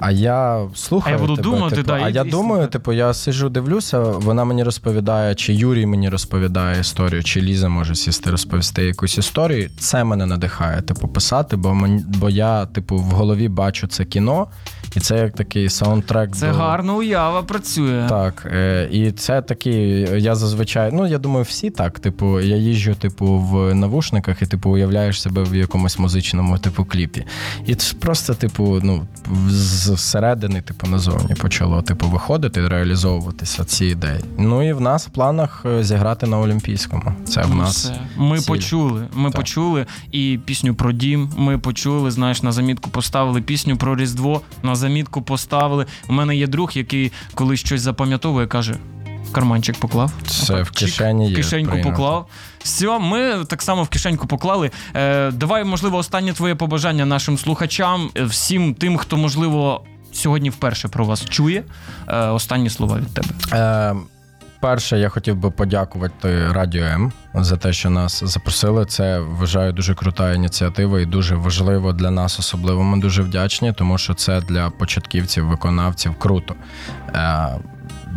а 0.01 0.11
я 0.11 0.67
слухаю. 0.75 1.15
А 1.15 1.19
я 1.19 1.27
буду 1.27 1.35
тебе, 1.35 1.49
думати, 1.49 1.75
типу, 1.75 1.87
да, 1.87 1.93
а 1.93 2.09
я 2.09 2.23
думаю, 2.23 2.67
типу, 2.67 2.93
я 2.93 3.13
сижу, 3.13 3.49
дивлюся, 3.49 3.99
вона 3.99 4.45
мені 4.45 4.63
розповідає, 4.63 5.35
чи 5.35 5.53
Юрій 5.53 5.85
мені 5.85 6.09
розповідає 6.09 6.79
історію, 6.79 7.23
чи 7.23 7.41
Ліза 7.41 7.69
може 7.69 7.95
сісти 7.95 8.31
розповісти 8.31 8.85
якусь 8.85 9.17
історію. 9.17 9.69
Це 9.79 10.03
мене 10.03 10.25
надихає, 10.25 10.81
типу, 10.81 11.07
писати, 11.07 11.55
бо 11.55 11.73
мені, 11.73 12.03
бо 12.07 12.29
я, 12.29 12.65
типу, 12.65 12.95
в 12.95 13.11
голові 13.11 13.47
бачу 13.49 13.87
це 13.87 14.05
кіно, 14.05 14.47
і 14.95 14.99
це 14.99 15.17
як 15.17 15.33
такий 15.35 15.69
саундтрек. 15.69 16.35
Це 16.35 16.47
до... 16.51 16.53
гарна 16.57 16.93
уява 16.93 17.41
працює. 17.43 18.05
Так, 18.09 18.47
е, 18.53 18.89
і 18.91 19.11
це 19.11 19.41
такий, 19.41 20.07
я 20.23 20.35
зазвичай, 20.35 20.89
ну 20.93 21.07
я 21.07 21.17
думаю, 21.17 21.43
всі 21.49 21.69
так. 21.69 21.99
Типу, 21.99 22.39
я 22.39 22.55
їжджу, 22.55 22.95
типу, 22.95 23.25
в 23.25 23.73
навушниках, 23.75 24.41
і 24.41 24.45
типу 24.45 24.69
уявляєш 24.69 25.21
себе 25.21 25.43
в 25.43 25.55
якомусь 25.55 25.99
музичному 25.99 26.57
типу 26.57 26.85
кліпі. 26.85 27.25
І 27.65 27.75
це 27.75 27.95
просто, 27.95 28.33
типу, 28.33 28.79
ну, 28.83 29.07
зсередини, 29.49 30.61
типу, 30.61 30.87
назовні 30.87 31.35
почало 31.35 31.81
типу, 31.81 32.07
виходити, 32.07 32.67
реалізовуватися 32.67 33.65
ці 33.65 33.85
ідеї. 33.85 34.19
Ну 34.37 34.69
і 34.69 34.73
в 34.73 34.81
нас 34.81 35.07
в 35.07 35.09
планах 35.09 35.65
е, 35.65 35.83
зіграти 35.83 36.27
на 36.27 36.39
Олімпійському. 36.39 37.13
Це 37.27 37.41
в 37.41 37.49
Ну, 37.49 37.55
нас. 37.55 37.75
все. 37.85 37.95
Ми 38.17 38.39
ціль. 38.39 38.47
почули. 38.47 39.07
Ми 39.13 39.29
Так. 39.29 39.35
почули 39.41 39.85
і 40.11 40.39
пісню 40.45 40.75
про 40.75 40.91
дім. 40.91 41.29
Ми 41.37 41.57
почули. 41.57 42.11
Знаєш, 42.11 42.43
на 42.43 42.51
замітку 42.51 42.89
поставили 42.89 43.41
пісню 43.41 43.77
про 43.77 43.95
Різдво. 43.95 44.41
На 44.63 44.75
замітку 44.81 45.21
поставили. 45.21 45.85
У 46.09 46.13
мене 46.13 46.35
є 46.35 46.47
друг, 46.47 46.71
який 46.73 47.11
коли 47.35 47.57
щось 47.57 47.81
запам'ятовує, 47.81 48.47
каже: 48.47 48.75
в 49.29 49.33
карманчик 49.33 49.79
поклав. 49.79 50.11
Це 50.27 50.61
в 50.61 50.71
чик, 50.71 50.89
кишені 50.89 51.27
є. 51.27 51.33
в 51.33 51.35
кишеньку 51.35 51.71
прийнято. 51.71 51.89
поклав. 51.89 52.27
Все, 52.63 52.99
ми 52.99 53.45
так 53.47 53.61
само 53.61 53.83
в 53.83 53.89
кишеньку 53.89 54.27
поклали. 54.27 54.71
Е, 54.95 55.31
давай, 55.31 55.63
можливо, 55.63 55.97
останнє 55.97 56.33
твоє 56.33 56.55
побажання 56.55 57.05
нашим 57.05 57.37
слухачам, 57.37 58.09
е, 58.17 58.23
всім 58.23 58.73
тим, 58.73 58.97
хто, 58.97 59.17
можливо, 59.17 59.83
сьогодні 60.13 60.49
вперше 60.49 60.87
про 60.87 61.05
вас 61.05 61.25
чує. 61.29 61.63
Е, 62.07 62.17
останні 62.17 62.69
слова 62.69 62.97
від 62.97 63.13
тебе. 63.13 63.29
Е, 63.53 63.95
перше, 64.61 64.99
я 64.99 65.09
хотів 65.09 65.35
би 65.35 65.51
подякувати 65.51 66.51
Радіо 66.51 66.83
М 66.83 67.11
за 67.33 67.57
те, 67.57 67.73
що 67.73 67.89
нас 67.89 68.23
запросили. 68.23 68.85
Це 68.85 69.19
вважаю 69.19 69.73
дуже 69.73 69.95
крута 69.95 70.33
ініціатива 70.33 71.01
і 71.01 71.05
дуже 71.05 71.35
важливо 71.35 71.93
для 71.93 72.11
нас, 72.11 72.39
особливо. 72.39 72.83
Ми 72.83 72.97
дуже 72.97 73.21
вдячні, 73.21 73.73
тому 73.73 73.97
що 73.97 74.13
це 74.13 74.41
для 74.41 74.69
початківців, 74.69 75.45
виконавців 75.47 76.15
круто. 76.15 76.55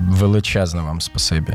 Величезне 0.08 0.80
вам 0.82 1.00
спасибі. 1.00 1.54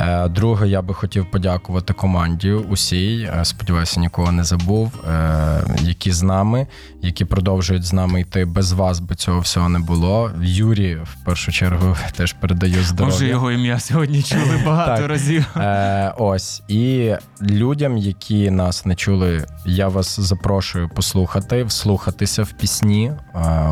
Е, 0.00 0.28
Друге, 0.28 0.68
я 0.68 0.82
би 0.82 0.94
хотів 0.94 1.30
подякувати 1.30 1.92
команді 1.92 2.50
усій. 2.52 3.30
е, 3.40 3.44
Сподіваюся, 3.44 4.00
нікого 4.00 4.32
не 4.32 4.44
забув, 4.44 4.92
е, 5.10 5.64
які 5.80 6.12
з 6.12 6.22
нами, 6.22 6.66
які 7.02 7.24
продовжують 7.24 7.84
з 7.84 7.92
нами 7.92 8.20
йти. 8.20 8.44
Без 8.44 8.72
вас 8.72 9.00
би 9.00 9.14
цього 9.14 9.40
всього 9.40 9.68
не 9.68 9.78
було. 9.78 10.30
Юрі, 10.42 10.94
в 10.94 11.24
першу 11.24 11.52
чергу, 11.52 11.96
теж 12.16 12.32
передаю 12.32 12.82
здоров'я. 12.82 13.14
Може, 13.14 13.28
його 13.28 13.52
ім'я 13.52 13.80
сьогодні 13.80 14.22
чули 14.22 14.62
багато 14.66 15.00
Так. 15.00 15.10
разів. 15.10 15.46
Ось 16.18 16.62
і 16.68 17.12
людям, 17.42 17.96
які 17.98 18.50
нас 18.50 18.86
не 18.86 18.94
чули, 18.94 19.46
я 19.66 19.88
вас 19.88 20.20
запрошую 20.20 20.88
послухати, 20.88 21.64
вслухатися 21.64 22.42
в 22.42 22.52
пісні. 22.52 23.12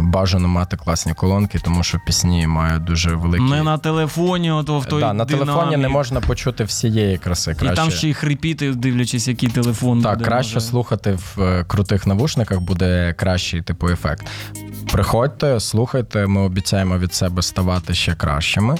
Бажано 0.00 0.48
мати 0.48 0.76
класні 0.76 1.14
колонки, 1.14 1.58
тому 1.58 1.82
що 1.82 1.98
пісні 2.06 2.46
мають 2.46 2.84
дуже 2.84 3.14
великі. 3.14 3.44
Не 3.44 3.62
на 3.62 3.78
телефоні, 4.08 4.50
ото 4.50 4.78
в 4.78 4.84
той 4.86 5.00
да, 5.00 5.12
на 5.12 5.24
телефоні 5.24 5.76
не 5.76 5.88
можна 5.88 6.20
почути 6.20 6.64
всієї 6.64 7.18
краси. 7.18 7.50
І 7.50 7.54
Краще... 7.54 7.76
там 7.76 7.90
ще 7.90 8.08
й 8.08 8.14
хрипіти, 8.14 8.72
дивлячись, 8.72 9.28
який 9.28 9.48
телефон 9.48 10.02
Так, 10.02 10.18
буде. 10.18 10.24
краще 10.30 10.54
може. 10.54 10.66
слухати 10.66 11.12
в 11.12 11.42
е, 11.42 11.64
крутих 11.64 12.06
навушниках 12.06 12.60
буде 12.60 13.14
кращий 13.16 13.62
типу 13.62 13.88
ефект. 13.88 14.26
Приходьте, 14.92 15.60
слухайте, 15.60 16.26
ми 16.26 16.40
обіцяємо 16.40 16.98
від 16.98 17.14
себе 17.14 17.42
ставати 17.42 17.94
ще 17.94 18.14
кращими 18.14 18.76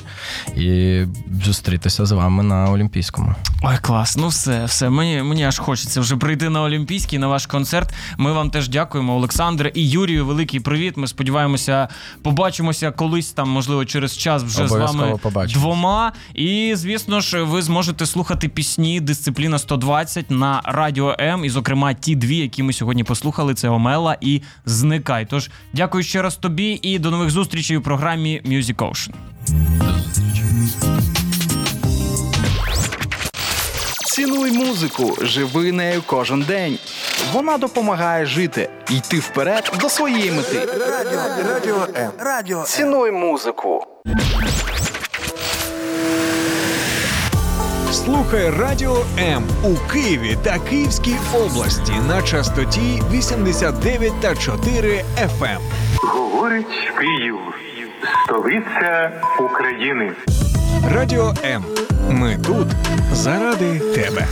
і 0.57 1.03
зустрітися 1.45 2.07
з 2.07 2.12
вами 2.12 2.43
на 2.43 2.70
Олімпійському. 2.70 3.35
Ой, 3.63 3.77
клас, 3.83 4.17
ну 4.17 4.29
все, 4.29 4.65
все. 4.65 4.91
Мені, 4.91 5.23
мені 5.23 5.45
аж 5.45 5.59
хочеться 5.59 6.01
вже 6.01 6.17
прийти 6.17 6.49
на 6.49 6.63
Олімпійський, 6.63 7.19
на 7.19 7.27
ваш 7.29 7.47
концерт. 7.47 7.95
Ми 8.19 8.33
вам 8.33 8.51
теж 8.51 8.69
дякуємо, 8.69 9.15
Олександре 9.17 9.73
і 9.75 9.89
Юрію. 9.91 10.27
Великий 10.27 10.61
привіт. 10.61 10.97
Ми 10.97 11.07
сподіваємося, 11.07 11.89
побачимося 12.23 12.91
колись 12.91 13.33
там, 13.33 13.51
можливо, 13.51 13.85
через 13.85 14.17
час 14.17 14.43
вже 14.43 14.69
з 14.69 14.71
вами 14.71 15.19
побачимось. 15.23 15.53
двома. 15.53 16.13
І 16.35 16.73
звісно 16.77 17.21
ж, 17.21 17.43
ви 17.43 17.63
зможете 17.63 18.07
слухати 18.07 18.49
пісні 18.49 19.01
Дисципліна 19.01 19.59
120 19.59 20.31
на 20.31 20.61
радіо 20.65 21.17
М. 21.21 21.45
І, 21.45 21.51
зокрема, 21.51 21.95
ті 21.95 22.17
дві, 22.17 22.37
які 22.37 22.63
ми 22.63 22.73
сьогодні 22.73 23.05
послухали, 23.05 23.55
це 23.55 23.69
Омела 23.69 24.17
і 24.21 24.43
Зникай. 24.67 25.27
Тож 25.31 25.51
дякую 25.73 26.05
ще 26.05 26.23
раз 26.23 26.37
тобі 26.37 26.79
і 26.83 26.99
до 26.99 27.11
нових 27.11 27.31
зустрічей 27.31 27.77
у 27.77 27.83
програмі 27.83 28.43
Music 28.47 28.77
Ocean. 28.77 29.11
Цінуй 34.19 34.53
музику, 34.53 35.16
живи 35.23 35.73
нею 35.73 36.03
кожен 36.07 36.43
день. 36.43 36.79
Вона 37.33 37.59
допомагає 37.59 38.27
жити, 38.27 38.69
йти 38.91 39.19
вперед 39.19 39.73
до 39.81 39.89
своєї 39.89 40.33
мети. 40.33 40.69
Радіо, 40.91 41.21
радіо 41.55 41.87
М. 41.97 42.11
Радіо 42.19 42.62
Цінуй 42.62 43.11
музику. 43.11 43.87
Слухай 47.93 48.51
Радіо 48.51 49.05
М 49.19 49.45
у 49.64 49.93
Києві 49.93 50.39
та 50.45 50.59
Київській 50.59 51.16
області 51.35 51.93
на 52.09 52.23
частоті 52.23 53.03
89 53.12 54.21
та 54.21 54.35
4 54.35 55.05
FM. 55.19 55.59
Говорить 55.97 56.91
Київ, 56.99 57.39
столиця 58.25 59.12
України. 59.41 60.12
Радіо 60.85 61.35
М. 61.45 61.64
Ми 62.11 62.39
тут 62.47 62.68
заради 63.12 63.79
тебе. 63.79 64.26